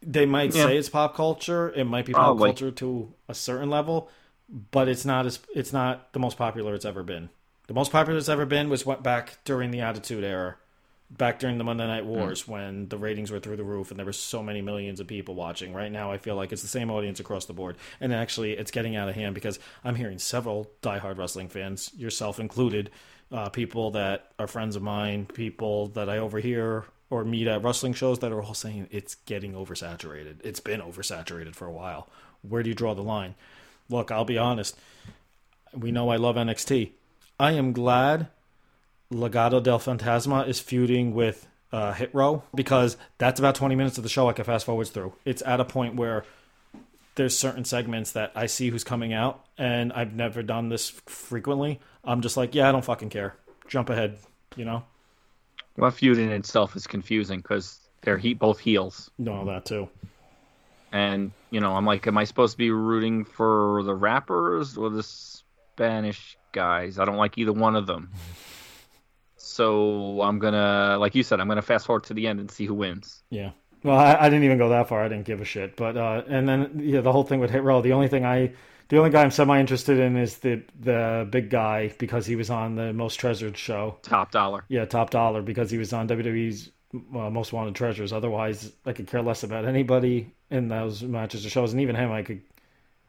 [0.02, 0.66] They might Yeah.
[0.66, 1.70] say it's pop culture.
[1.76, 2.50] It might be pop Probably.
[2.50, 4.10] culture to a certain level,
[4.50, 7.30] but it's not as it's not the most popular it's ever been.
[7.68, 10.56] The most popular it's ever been was what back during the Attitude Era,
[11.12, 14.06] back during the Monday Night Wars when the ratings were through the roof and there
[14.06, 15.74] were so many millions of people watching.
[15.74, 18.72] Right now, I feel like it's the same audience across the board, and actually, it's
[18.72, 22.90] getting out of hand because I'm hearing several diehard wrestling fans, yourself included,
[23.32, 27.94] uh, people that are friends of mine, people that I overhear or meet at wrestling
[27.94, 30.38] shows that are all saying it's getting oversaturated.
[30.44, 32.10] It's been oversaturated for a while.
[32.42, 33.36] Where do you draw the line?
[33.90, 34.78] Look, I'll be honest.
[35.74, 36.92] We know I love NXT.
[37.40, 38.28] I am glad
[39.12, 44.04] Legado del Fantasma is feuding with uh, Hit Row because that's about 20 minutes of
[44.04, 45.14] the show I can fast forward through.
[45.26, 46.24] It's at a point where
[47.16, 51.80] there's certain segments that I see who's coming out, and I've never done this frequently.
[52.04, 53.36] I'm just like, yeah, I don't fucking care.
[53.68, 54.18] Jump ahead,
[54.56, 54.84] you know?
[55.78, 59.90] Well, feud in itself is confusing because they're he- both heels, Know that too.
[60.92, 64.90] And you know, I'm like, am I supposed to be rooting for the rappers or
[64.90, 67.00] the Spanish guys?
[67.00, 68.12] I don't like either one of them.
[69.36, 72.66] So I'm gonna, like you said, I'm gonna fast forward to the end and see
[72.66, 73.24] who wins.
[73.30, 73.52] Yeah.
[73.84, 75.04] Well, I, I didn't even go that far.
[75.04, 75.76] I didn't give a shit.
[75.76, 77.82] But uh, and then yeah, the whole thing with Hit Row.
[77.82, 78.54] The only thing I,
[78.90, 82.50] the only guy I'm semi interested in is the the big guy because he was
[82.50, 83.98] on the Most Treasured show.
[84.02, 84.64] Top Dolla.
[84.68, 88.14] Yeah, Top Dolla because he was on WWE's uh, Most Wanted Treasures.
[88.14, 92.12] Otherwise, I could care less about anybody in those matches or shows, and even him,
[92.12, 92.42] I could,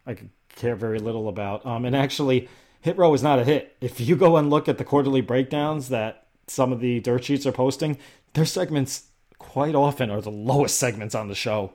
[0.06, 1.64] I could care very little about.
[1.64, 2.48] Um, and actually,
[2.80, 3.76] Hit Row is not a hit.
[3.80, 7.46] If you go and look at the quarterly breakdowns that some of the dirt sheets
[7.46, 7.98] are posting,
[8.34, 9.04] their segments
[9.38, 11.72] quite often are the lowest segments on the show.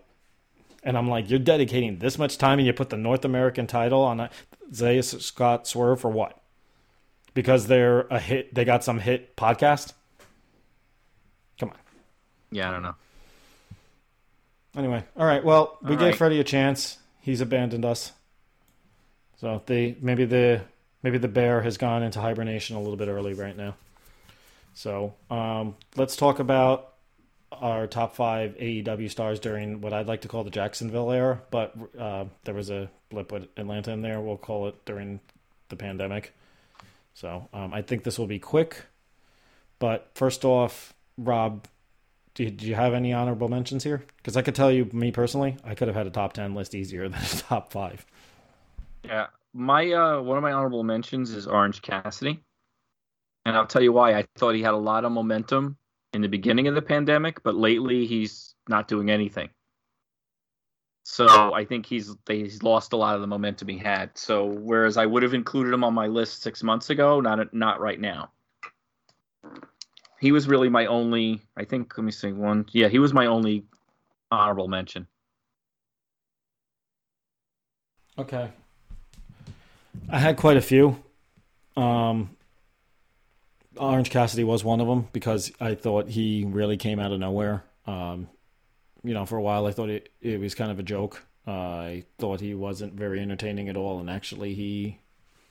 [0.83, 4.01] And I'm like, you're dedicating this much time, and you put the North American title
[4.01, 4.29] on
[4.69, 6.41] Isaiah Scott Swerve for what?
[7.33, 8.53] Because they're a hit.
[8.53, 9.93] They got some hit podcast.
[12.53, 12.95] Yeah, I don't know.
[14.75, 15.43] Anyway, all right.
[15.43, 16.15] Well, we All gave right.
[16.15, 16.97] Freddie a chance.
[17.21, 18.11] He's abandoned us.
[19.39, 20.61] So they maybe the
[21.03, 23.75] maybe the bear has gone into hibernation a little bit early right now.
[24.73, 26.93] So um, let's talk about
[27.51, 31.75] our top five AEW stars during what I'd like to call the Jacksonville era, but
[31.99, 34.19] uh, there was a blip with Atlanta in there.
[34.19, 35.19] We'll call it during
[35.69, 36.33] the pandemic.
[37.13, 38.83] So um, I think this will be quick.
[39.77, 41.67] But first off, Rob,
[42.35, 44.03] do you, you have any honorable mentions here?
[44.17, 46.75] Because I could tell you, me personally, I could have had a top ten list
[46.75, 48.05] easier than a top five.
[49.03, 52.43] Yeah, my uh, one of my honorable mentions is Orange Cassidy,
[53.45, 54.17] and I'll tell you why.
[54.17, 55.77] I thought he had a lot of momentum
[56.13, 59.49] in the beginning of the pandemic, but lately he's not doing anything.
[61.03, 64.17] So I think he's he's lost a lot of the momentum he had.
[64.17, 67.81] So whereas I would have included him on my list six months ago, not not
[67.81, 68.31] right now.
[70.23, 71.41] He was really my only.
[71.57, 71.97] I think.
[71.97, 72.31] Let me see.
[72.31, 72.65] One.
[72.71, 73.65] Yeah, he was my only
[74.31, 75.05] honorable mention.
[78.17, 78.49] Okay.
[80.09, 80.95] I had quite a few.
[81.75, 82.37] Um,
[83.75, 87.65] Orange Cassidy was one of them because I thought he really came out of nowhere.
[87.85, 88.29] Um,
[89.03, 91.21] you know, for a while I thought it, it was kind of a joke.
[91.45, 94.99] Uh, I thought he wasn't very entertaining at all, and actually he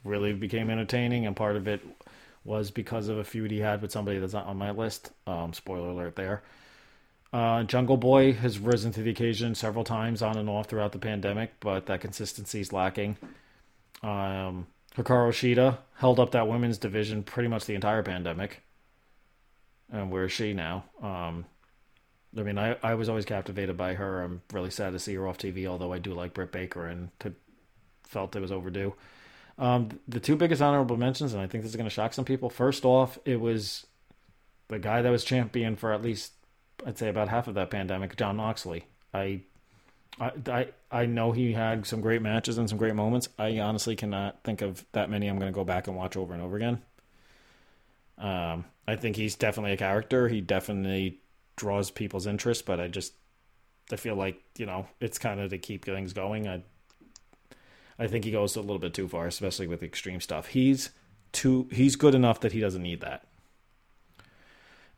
[0.03, 1.27] really became entertaining.
[1.27, 1.83] And part of it
[2.45, 5.13] was because of a feud he had with somebody that's not on my list.
[5.27, 6.43] Um, spoiler alert there.
[7.33, 10.99] Uh, Jungle Boy has risen to the occasion several times on and off throughout the
[10.99, 13.17] pandemic, but that consistency is lacking.
[14.03, 14.67] Um,
[14.97, 18.61] Hikaru Shida held up that women's division pretty much the entire pandemic.
[19.91, 20.85] And where is she now?
[21.03, 21.47] Um,
[22.37, 24.23] I mean, I, I was always captivated by her.
[24.23, 27.11] I'm really sad to see her off TV, although I do like Britt Baker and
[28.05, 28.95] felt it was overdue.
[29.63, 32.25] Um, the two biggest honorable mentions, and I think this is going to shock some
[32.25, 32.51] people.
[32.51, 33.87] First off, it was
[34.67, 36.33] the guy that was champion for at least,
[36.85, 38.87] I'd say, about half of that pandemic, Jon Moxley.
[39.15, 39.43] I,
[40.19, 43.29] I, I, I know he had some great matches and some great moments.
[43.39, 46.35] I honestly cannot think of that many I'm going to go back and watch over
[46.35, 46.83] and over again.
[48.19, 50.27] Um, I think he's definitely a character.
[50.27, 51.21] He definitely
[51.55, 53.13] draws people's interest, but I just
[53.93, 56.49] I feel like you know it's kind of to keep things going.
[56.49, 56.63] I
[57.99, 60.49] I think he goes a little bit too far, especially with extreme stuff.
[60.49, 60.91] He's
[61.33, 63.25] too he's good enough that he doesn't need that.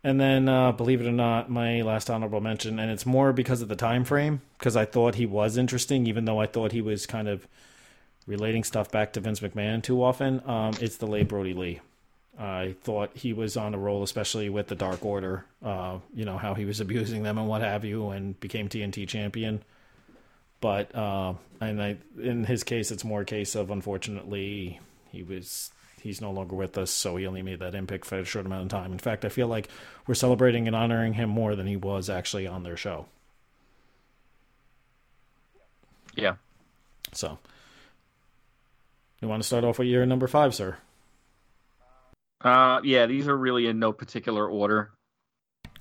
[0.02, 3.62] And then, uh, believe it or not, my last honorable mention, and it's more because
[3.62, 6.82] of the time frame, because I thought he was interesting, even though I thought he
[6.82, 7.48] was kind of
[8.26, 10.42] relating stuff back to Vince McMahon too often.
[10.46, 11.80] Um, it's the late Brodie Lee.
[12.38, 15.46] I thought he was on a roll, especially with the Dark Order.
[15.64, 19.08] Uh, you know how he was abusing them and what have you, and became TNT
[19.08, 19.62] champion.
[20.64, 24.80] But uh, and I, in his case, it's more a case of unfortunately
[25.12, 28.24] he was he's no longer with us, so he only made that impact for a
[28.24, 28.90] short amount of time.
[28.90, 29.68] In fact, I feel like
[30.06, 33.04] we're celebrating and honoring him more than he was actually on their show.
[36.14, 36.36] Yeah.
[37.12, 37.38] So,
[39.20, 40.78] you want to start off with your number five, sir?
[42.40, 44.92] Uh, yeah, these are really in no particular order.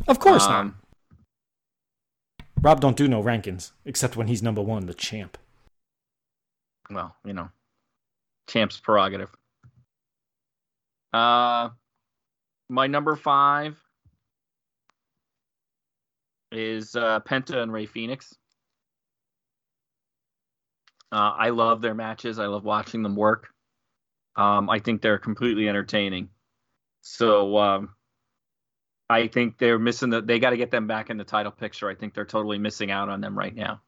[0.10, 0.60] Of course not.
[0.60, 0.76] Um,
[2.64, 5.38] Rob don't do no rankings except when he's number one, the champ.
[6.90, 7.50] well, you know,
[8.48, 9.30] champ's prerogative.
[11.12, 11.70] Uh,
[12.70, 13.78] my number five
[16.54, 18.34] is uh, Penta and Rey Fenix.
[21.12, 22.40] Uh, I love their matches.
[22.40, 23.50] I love watching them work.
[24.38, 26.30] Um, I think they're completely entertaining.
[27.02, 27.90] So um,
[29.14, 30.22] I think they're missing the.
[30.22, 31.90] They got to get them back in the title picture.
[31.90, 33.82] I think they're totally missing out on them right now.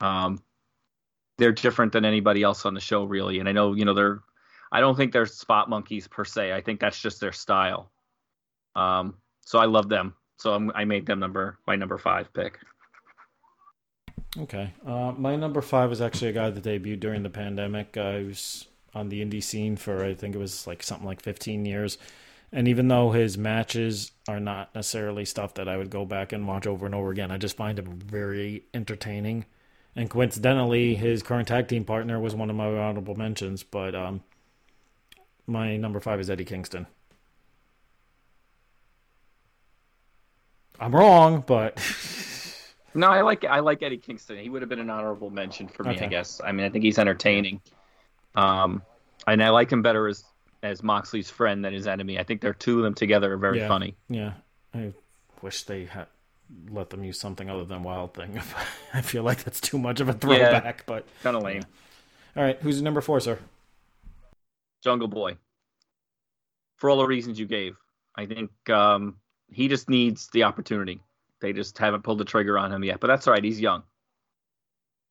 [0.00, 0.42] Um,
[1.38, 3.38] they're different than anybody else on the show, really.
[3.38, 4.20] And I know, you know, they're.
[4.70, 6.52] I don't think they're spot monkeys per se.
[6.52, 7.90] I think that's just their style.
[8.74, 10.14] Um, so I love them.
[10.36, 12.58] So I'm, I made them number my number five pick.
[14.38, 14.72] Okay.
[14.86, 17.94] Uh, my number five is actually a guy that debuted during the pandemic.
[17.94, 21.64] He was on the indie scene for, I think it was like something like 15
[21.64, 21.98] years.
[22.52, 26.46] And even though his matches are not necessarily stuff that I would go back and
[26.46, 29.44] watch over and over again, I just find him very entertaining.
[29.94, 33.62] And coincidentally, his current tag team partner was one of my honorable mentions.
[33.62, 34.22] But um,
[35.46, 36.86] my number five is Eddie Kingston.
[40.80, 41.78] I'm wrong, but
[42.94, 44.38] No, I like I like Eddie Kingston.
[44.38, 46.06] He would have been an honorable mention for me, Okay.
[46.06, 46.40] I guess.
[46.44, 47.60] I mean, I think he's entertaining.
[48.34, 48.82] Um,
[49.26, 50.24] and I like him better as
[50.62, 52.18] as Moxley's friend than his enemy.
[52.18, 53.68] I think they're two of them together are very Yeah.
[53.68, 53.96] funny.
[54.08, 54.32] Yeah,
[54.74, 54.92] I
[55.42, 56.06] wish they had
[56.70, 58.40] let them use something other than Wild Thing.
[58.94, 60.84] I feel like that's too much of a throwback.
[60.86, 61.62] But Kind of lame.
[62.36, 63.38] all right, who's number four, sir?
[64.82, 65.36] Jungle Boy.
[66.76, 67.76] For all the reasons you gave,
[68.16, 69.16] I think um,
[69.50, 71.00] he just needs the opportunity.
[71.40, 73.42] They just haven't pulled the trigger on him yet, but that's all right.
[73.44, 73.82] He's young.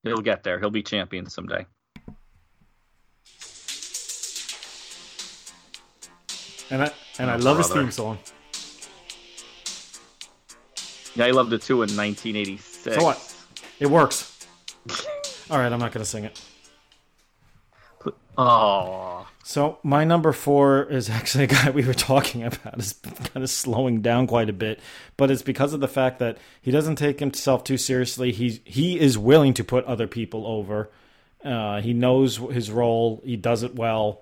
[0.04, 0.60] He'll get there.
[0.60, 1.66] He'll be champion someday.
[6.70, 8.18] And I and I Oh, love his theme song.
[11.16, 12.96] Yeah, I loved it too in 1986.
[12.96, 13.36] So what?
[13.80, 14.46] It works.
[15.50, 16.40] All right, I'm not gonna sing it.
[18.40, 23.44] Oh, So my number four is actually a guy we were talking about is kind
[23.44, 24.80] of slowing down quite a bit,
[25.18, 28.32] but it's because of the fact that he doesn't take himself too seriously.
[28.32, 30.92] He he is willing to put other people over.
[31.44, 33.22] Uh, he knows his role.
[33.26, 34.22] He does it well,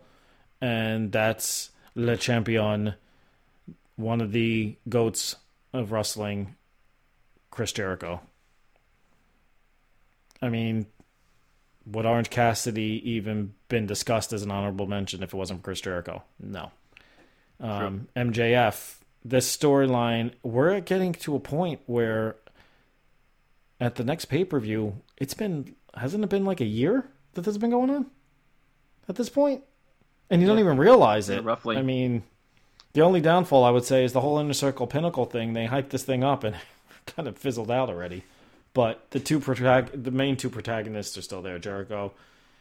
[0.61, 2.95] and that's Le Champion,
[3.95, 5.37] one of the goats
[5.73, 6.55] of wrestling,
[7.51, 8.21] Chris Jericho.
[10.41, 10.85] I mean,
[11.85, 15.81] would Orange Cassidy even been discussed as an honorable mention if it wasn't for Chris
[15.81, 16.23] Jericho?
[16.39, 16.71] No.
[17.59, 22.35] Um, MJF, this storyline, we're getting to a point where
[23.79, 27.41] at the next pay per view, it's been hasn't it been like a year that
[27.41, 28.05] this has been going on
[29.07, 29.63] at this point,
[30.29, 31.43] and you don't even realize Yeah, it.
[31.43, 31.77] roughly.
[31.77, 32.23] I mean,
[32.93, 35.51] The only downfall I would say is the whole inner circle pinnacle thing.
[35.53, 36.55] They hyped this thing up and
[37.05, 38.23] kind of fizzled out already.
[38.73, 42.13] But the two protag- the main two protagonists are still there, Jericho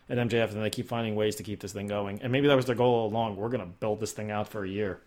[0.08, 2.20] and MJF, and they keep finding ways to keep this thing going.
[2.22, 3.36] And maybe that was their goal all along.
[3.36, 5.00] We're gonna build this thing out for a year,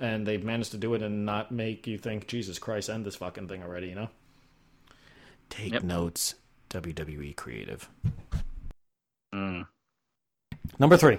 [0.00, 3.16] and they've managed to do it and not make you think, Jesus Christ, end this
[3.16, 3.88] fucking thing already.
[3.88, 4.08] You know.
[5.50, 5.82] Take Yep.
[5.82, 6.34] notes,
[6.70, 7.88] WWE creative.
[9.34, 9.66] Mm.
[10.78, 11.18] Number three.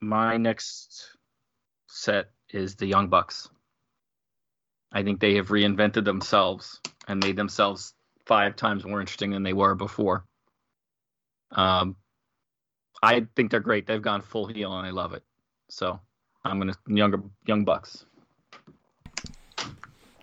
[0.00, 1.16] My next
[1.88, 3.48] set is the Young Bucks.
[4.92, 7.94] I think they have reinvented themselves and made themselves
[8.24, 10.24] five times more interesting than they were before.
[11.52, 11.96] Um,
[13.02, 13.86] I think they're great.
[13.86, 15.22] They've gone full heel and I love it.
[15.68, 16.00] So
[16.44, 18.04] I'm gonna younger Young Bucks.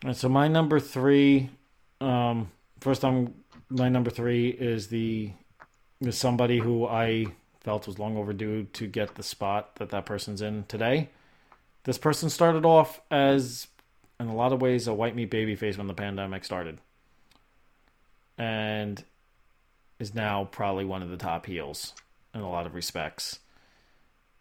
[0.03, 1.49] And so my number three,
[2.01, 3.33] um, first I'm
[3.69, 5.31] my number three is the
[6.01, 7.27] is somebody who I
[7.63, 11.09] felt was long overdue to get the spot that that person's in today.
[11.85, 13.67] This person started off as,
[14.19, 16.79] in a lot of ways, a white meat baby face when the pandemic started,
[18.37, 19.03] and
[19.99, 21.93] is now probably one of the top heels
[22.33, 23.39] in a lot of respects.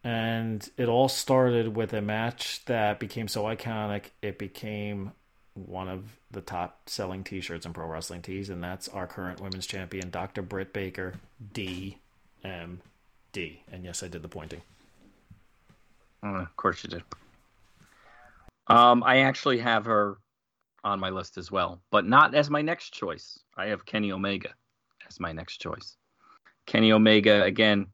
[0.05, 5.12] And it all started with a match that became so iconic, it became
[5.55, 9.41] one of the top selling t shirts in pro wrestling tees, and that's our current
[9.41, 10.43] women's champion, Dr.
[10.43, 11.14] Britt Baker,
[13.33, 13.59] DMD.
[13.70, 14.62] And yes, I did the pointing.
[16.24, 17.03] Uh, of course you did.
[18.68, 20.18] Um, I actually have her
[20.85, 23.39] on my list as well, but not as my next choice.
[23.57, 24.51] I have Kenny Omega
[25.09, 25.97] as my next choice.
[26.66, 27.87] Kenny Omega again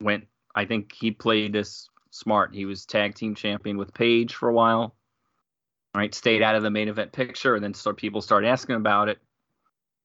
[0.00, 0.26] went.
[0.54, 2.54] I think he played this smart.
[2.54, 4.94] He was tag team champion with Page for a while.
[5.94, 9.10] Right, stayed out of the main event picture, and then start, people started asking about
[9.10, 9.18] it,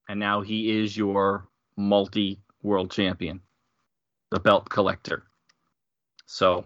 [0.09, 1.47] and now he is your
[1.77, 3.39] multi world champion,
[4.31, 5.23] the belt collector.
[6.25, 6.65] So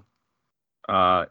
[0.88, 1.26] uh,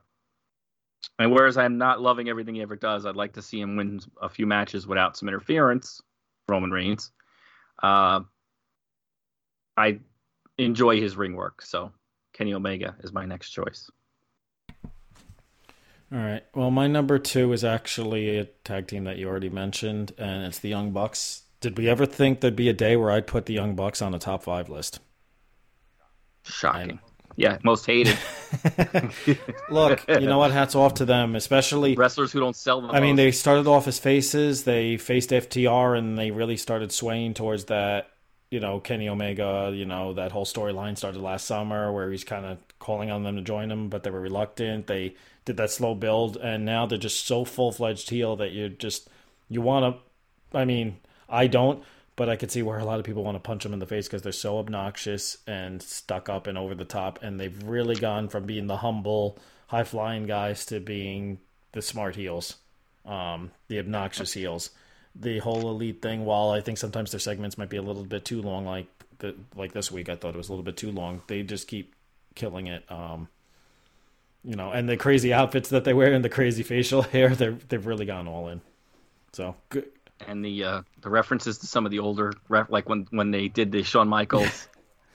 [1.19, 4.01] and whereas I'm not loving everything he ever does, I'd like to see him win
[4.21, 6.01] a few matches without some interference.
[6.49, 7.13] Roman Reigns.
[7.83, 8.21] Uh,
[9.77, 10.01] I
[10.59, 11.93] enjoy his ring work, so
[12.33, 13.91] Kenny Omega is my next choice.
[16.13, 16.43] All right.
[16.55, 20.59] Well, my number two is actually a tag team that you already mentioned, and it's
[20.59, 21.43] the Young Bucks.
[21.61, 24.13] Did we ever think there'd be a day where I'd put the Young Bucks on
[24.13, 24.99] a top five list?
[26.45, 27.01] Shocking.
[27.37, 28.19] Yeah, most hated
[29.71, 30.51] Look, you know what?
[30.51, 32.91] Hats off to them, especially wrestlers who don't sell them.
[32.91, 34.65] I mean, they started off as faces.
[34.65, 38.11] They faced FTR, and they really started swaying towards that.
[38.51, 39.71] You know, Kenny Omega.
[39.73, 43.37] You know, that whole storyline started last summer, where he's kind of calling on them
[43.37, 44.87] to join him, but they were reluctant.
[44.87, 45.15] They
[45.45, 49.09] did that slow build, and now they're just so full fledged heel that you just
[49.49, 50.59] you want to.
[50.59, 51.85] I mean, I don't,
[52.21, 53.87] but I could see where a lot of people want to punch them in the
[53.87, 57.95] face because they're so obnoxious and stuck up and over the top, and they've really
[57.95, 61.39] gone from being the humble, high flying guys to being
[61.73, 62.57] the smart heels,
[63.07, 64.69] um, the obnoxious heels.
[65.15, 68.27] The whole elite thing, while I think sometimes their segments might be a little bit
[68.27, 68.89] too long, like
[69.21, 71.23] the, like this week, I thought it was a little bit too long.
[71.27, 71.95] They just keep
[72.35, 72.85] killing it.
[72.93, 73.29] Um,
[74.45, 77.49] you know, and the crazy outfits that they wear and the crazy facial hair, they
[77.71, 78.61] they've really gone all in.
[79.33, 79.89] So good,
[80.27, 83.49] and the uh, the references to some of the older ref, like when when they
[83.49, 84.69] did the Shawn Michaels,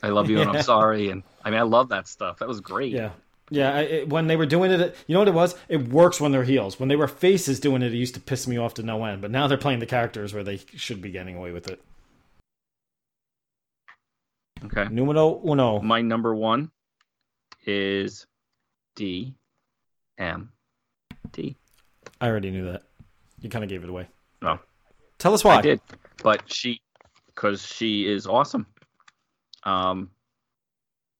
[0.03, 2.39] "I love you and I'm sorry," and I mean I love that stuff.
[2.39, 2.91] That was great.
[2.91, 3.11] Yeah.
[3.51, 5.55] Yeah, I, it, when they were doing it, you know what it was?
[5.69, 6.79] It works when they're heels.
[6.79, 9.21] When they were faces doing it, it used to piss me off to no end.
[9.21, 11.79] But now they're playing the characters where they should be getting away with it.
[14.63, 14.87] Okay.
[14.89, 15.79] Numero uno.
[15.79, 16.71] My number one
[17.67, 18.25] is
[18.95, 19.35] D
[20.17, 20.51] M
[21.31, 21.55] D.
[22.19, 22.83] I already knew that.
[23.41, 24.07] You kind of gave it away.
[25.25, 25.55] Tell us why.
[25.55, 25.81] I did,
[26.21, 26.81] but she,
[27.25, 28.67] because she is awesome.
[29.63, 30.11] Um,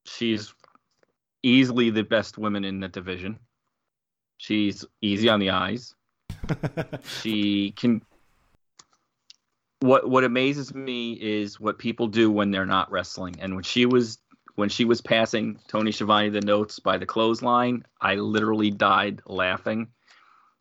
[0.03, 0.53] she's
[1.41, 3.39] easily the best woman in the division.
[4.37, 5.95] She's easy on the eyes.
[7.23, 8.03] she can.
[9.79, 13.37] What what amazes me is what people do when they're not wrestling.
[13.39, 14.19] And when she was
[14.53, 19.87] when she was passing Tony Schiavone the notes by the clothesline, I literally died laughing.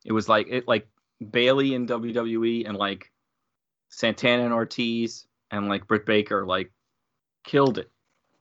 [0.06, 0.88] It was like it like
[1.30, 3.10] Bayley in WWE and like
[3.94, 6.72] Santana and Ortiz and like Britt Baker like
[7.44, 7.90] killed it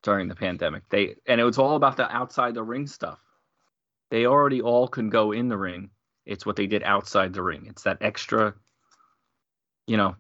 [0.01, 0.84] during the pandemic.
[0.89, 3.20] They and it was all about the outside the ring stuff.
[4.10, 5.91] They already all can go in the ring.
[6.26, 7.68] It's what they did outside the ring.
[7.68, 8.56] It's that extra,
[9.88, 10.16] you know,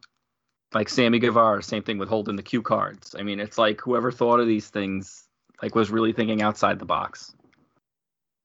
[0.73, 3.15] like Sammy Guevara, same thing with holding the cue cards.
[3.17, 5.27] I mean, it's like whoever thought of these things
[5.61, 7.33] like was really thinking outside the box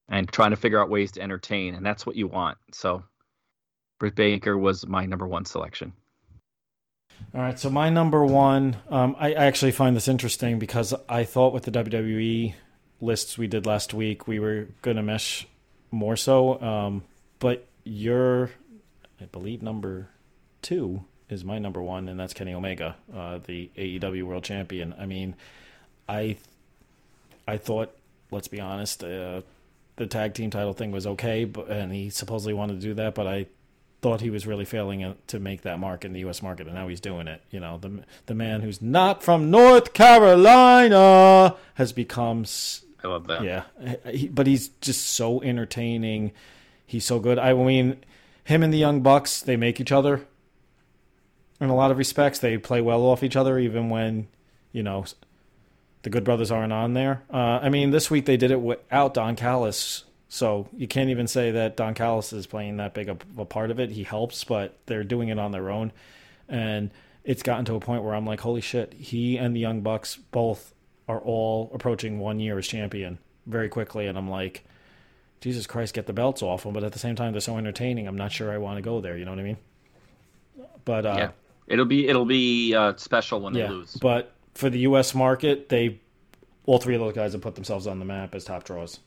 [0.09, 2.57] and trying to figure out ways to entertain, and that's what you want.
[2.73, 3.03] So
[3.99, 5.93] Britt Baker was my number one selection.
[7.35, 11.25] All right, so my number one, um, I, I actually find this interesting because I
[11.25, 12.55] thought with the WWE
[13.01, 15.47] lists we did last week, we were going to mesh
[15.91, 16.61] more so.
[16.61, 17.05] Um,
[17.39, 18.51] but you're,
[19.21, 20.09] I believe, number
[20.63, 24.95] two is my number one, and that's Kenny Omega, uh, the AEW World Champion.
[24.99, 25.37] I mean,
[26.09, 26.39] I,
[27.47, 27.95] I thought,
[28.31, 29.43] let's be honest, uh,
[29.97, 33.15] the tag team title thing was okay, but and he supposedly wanted to do that,
[33.15, 33.47] but I
[34.01, 36.43] thought he was really failing to make that mark in the U.S.
[36.43, 37.43] market, and now he's doing it.
[37.51, 42.45] You know, the the man who's not from North Carolina has become.
[43.03, 43.43] I love that.
[43.43, 43.65] Yeah,
[44.11, 46.33] he, but he's just so entertaining.
[46.87, 47.39] He's so good.
[47.39, 47.99] I mean,
[48.49, 50.27] him and the Young Bucks, they make each other.
[51.61, 54.29] In a lot of respects, they play well off each other, even when,
[54.73, 55.05] you know,
[56.03, 57.25] the Good Brothers aren't on there.
[57.31, 61.27] Uh, I mean, this week they did it without Don Callis, so you can't even
[61.27, 63.91] say that Don Callis is playing that big a, a part of it.
[63.91, 65.93] He helps, but they're doing it on their own,
[66.49, 66.91] and
[67.25, 70.17] it's gotten to a point where I'm like, holy shit, he and the Young Bucks
[70.17, 70.75] both
[71.09, 74.65] are all approaching one year as champion very quickly, and I'm like,
[75.41, 76.73] Jesus Christ, get the belts off them.
[76.73, 78.07] But at the same time, they're so entertaining.
[78.07, 79.17] I'm not sure I want to go there.
[79.17, 79.57] You know what I mean?
[80.85, 81.31] But uh, yeah,
[81.67, 83.95] it'll be it'll be uh, special when yeah, they lose.
[83.97, 85.15] But for the U.S.
[85.15, 86.01] market, they
[86.67, 88.99] all three of those guys have put themselves on the map as top draws.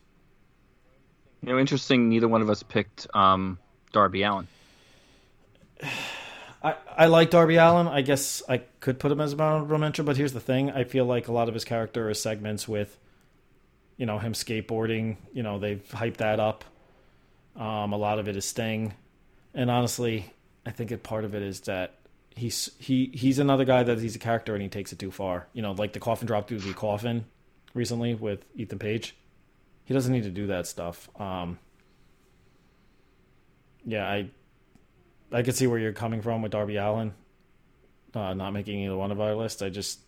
[1.41, 2.09] You know, interesting.
[2.09, 3.57] Neither one of us picked um,
[3.91, 4.47] Darby Allin.
[6.63, 7.87] I, I like Darby Allin.
[7.87, 10.83] I guess I could put him as a honorable mention, but here's the thing: I
[10.83, 12.97] feel like a lot of his character is segments with,
[13.97, 15.17] you know, him skateboarding.
[15.33, 16.63] You know, they've hyped that up.
[17.55, 18.93] Um, a lot of it is Sting,
[19.55, 20.31] and honestly,
[20.65, 21.95] I think a part of it is that
[22.35, 25.47] he's he he's another guy that he's a character and he takes it too far.
[25.53, 27.25] You know, like the coffin drop through the coffin
[27.73, 29.15] recently with Ethan Page.
[29.85, 31.09] He doesn't need to do that stuff.
[31.19, 31.59] Um,
[33.85, 34.29] yeah, I
[35.31, 37.13] I could see where you're coming from with Darby Allin
[38.13, 39.61] uh, not making either one of our lists.
[39.61, 39.99] I just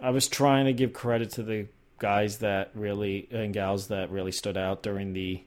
[0.00, 1.66] I was trying to give credit to the
[1.98, 5.42] guys that really and gals that really stood out during the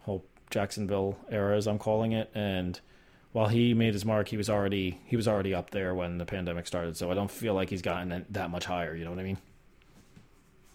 [0.00, 2.78] whole Jacksonville era, as I'm calling it, and
[3.32, 6.26] while he made his mark, he was already he was already up there when the
[6.26, 6.96] pandemic started.
[6.96, 8.94] So I don't feel like he's gotten that much higher.
[8.94, 9.38] You know what I mean?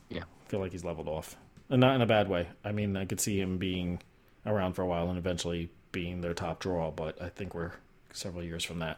[0.10, 1.38] Yeah, feel like he's leveled off,
[1.70, 2.46] and not in a bad way.
[2.66, 4.02] I mean, I could see him being
[4.46, 7.72] around for a while and eventually being their top draw, but I think we're
[8.12, 8.98] several years from that.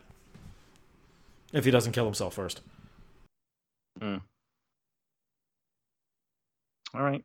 [1.54, 2.62] If he doesn't kill himself first.
[4.02, 4.22] Mm.
[6.96, 7.24] All right.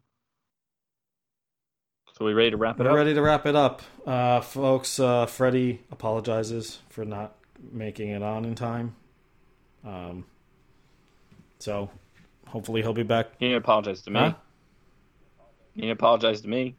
[2.18, 2.96] So we ready to wrap it We're up?
[2.96, 5.00] ready to wrap it up, uh, folks.
[5.00, 7.34] Uh, Freddie apologizes for not
[7.72, 8.94] making it on in time.
[9.86, 10.26] Um,
[11.58, 11.88] so
[12.48, 13.28] hopefully he'll be back.
[13.38, 14.20] You didn't apologize to me.
[14.20, 14.34] Huh?
[15.74, 16.74] You didn't apologize to me.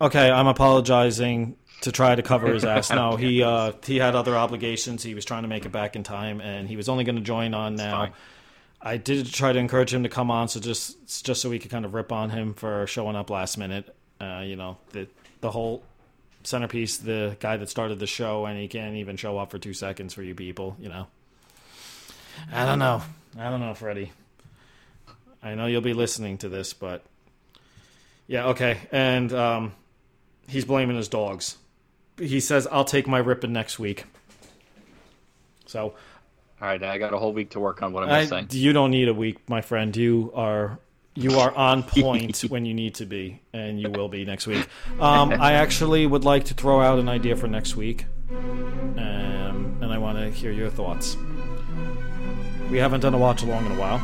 [0.00, 2.90] Okay, I'm apologizing to try to cover his ass.
[2.94, 5.02] No, he uh, he had other obligations.
[5.02, 7.22] He was trying to make it back in time, and he was only going to
[7.22, 7.90] join on It's now.
[8.06, 8.12] fine.
[8.82, 11.70] I did try to encourage him to come on, so just just so we could
[11.70, 13.94] kind of rip on him for showing up last minute.
[14.20, 15.06] Uh, you know, the
[15.42, 15.82] the whole
[16.44, 19.74] centerpiece, the guy that started the show, and he can't even show up for two
[19.74, 20.76] seconds for you people.
[20.80, 21.06] You know,
[22.52, 23.02] I don't know.
[23.38, 24.12] I don't know, Freddie.
[25.42, 27.02] I know you'll be listening to this, but
[28.26, 28.78] yeah, okay.
[28.92, 29.72] And um,
[30.48, 31.56] he's blaming his dogs.
[32.18, 34.04] He says, "I'll take my ripping next week."
[35.66, 35.82] So
[36.60, 38.48] All right, I got a whole week to work on what I'm I, missing.
[38.50, 39.96] you don't need a week, my friend.
[39.96, 40.78] You are
[41.14, 44.66] you are on point when you need to be, and you will be next week.
[45.00, 49.86] Um, I actually would like to throw out an idea for next week, um, and
[49.92, 51.16] I want to hear your thoughts.
[52.70, 54.00] We haven't done a watch along in a while,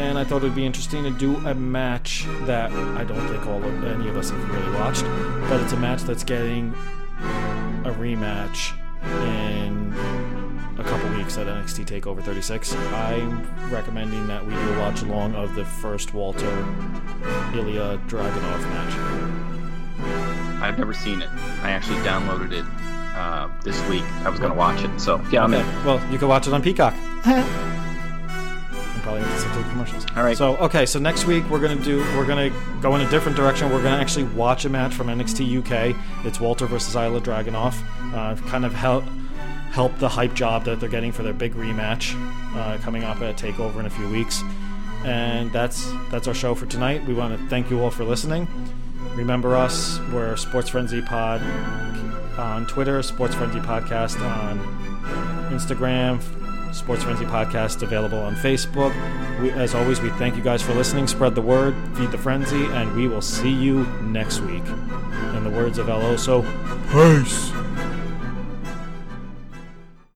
[0.00, 3.46] and I thought it would be interesting to do a match that I don't think
[3.46, 5.04] all of any of us have really watched,
[5.48, 6.74] but it's a match that's getting
[7.84, 8.72] a rematch
[9.24, 9.94] in
[10.78, 12.74] a couple weeks at NXT Takeover 36.
[12.74, 16.50] I'm recommending that we do a watch along of the first Walter
[17.52, 20.62] Ilja Dragunov match.
[20.62, 21.28] I've never seen it.
[21.62, 22.64] I actually downloaded it
[23.14, 24.04] uh, this week.
[24.24, 24.98] I was going to watch it.
[24.98, 25.66] So, yeah, I'm in.
[25.84, 26.94] Well, you can watch it on Peacock.
[29.00, 30.06] probably have to sit through the commercials.
[30.16, 30.36] All right.
[30.36, 32.50] So okay, so next week we're gonna do we're gonna
[32.80, 33.70] go in a different direction.
[33.70, 35.96] We're gonna actually watch a match from NXT UK.
[36.24, 37.74] It's Walter versus Ilja Dragunov.
[38.14, 39.04] Uh, kind of help
[39.70, 42.14] help the hype job that they're getting for their big rematch
[42.56, 44.42] uh, coming up at Takeover in a few weeks.
[45.04, 47.04] And that's that's our show for tonight.
[47.06, 48.48] We want to thank you all for listening.
[49.14, 51.40] Remember us, we're Sports Frenzy Pod
[52.38, 54.58] on Twitter, Sports Frenzy Podcast on
[55.50, 56.20] Instagram,
[56.72, 58.92] Sports Frenzy Podcast available on Facebook.
[59.40, 61.06] We, as always, we thank you guys for listening.
[61.06, 64.66] Spread the word, feed the frenzy, and we will see you next week.
[65.34, 66.42] In the words of El Oso,
[66.92, 67.69] peace.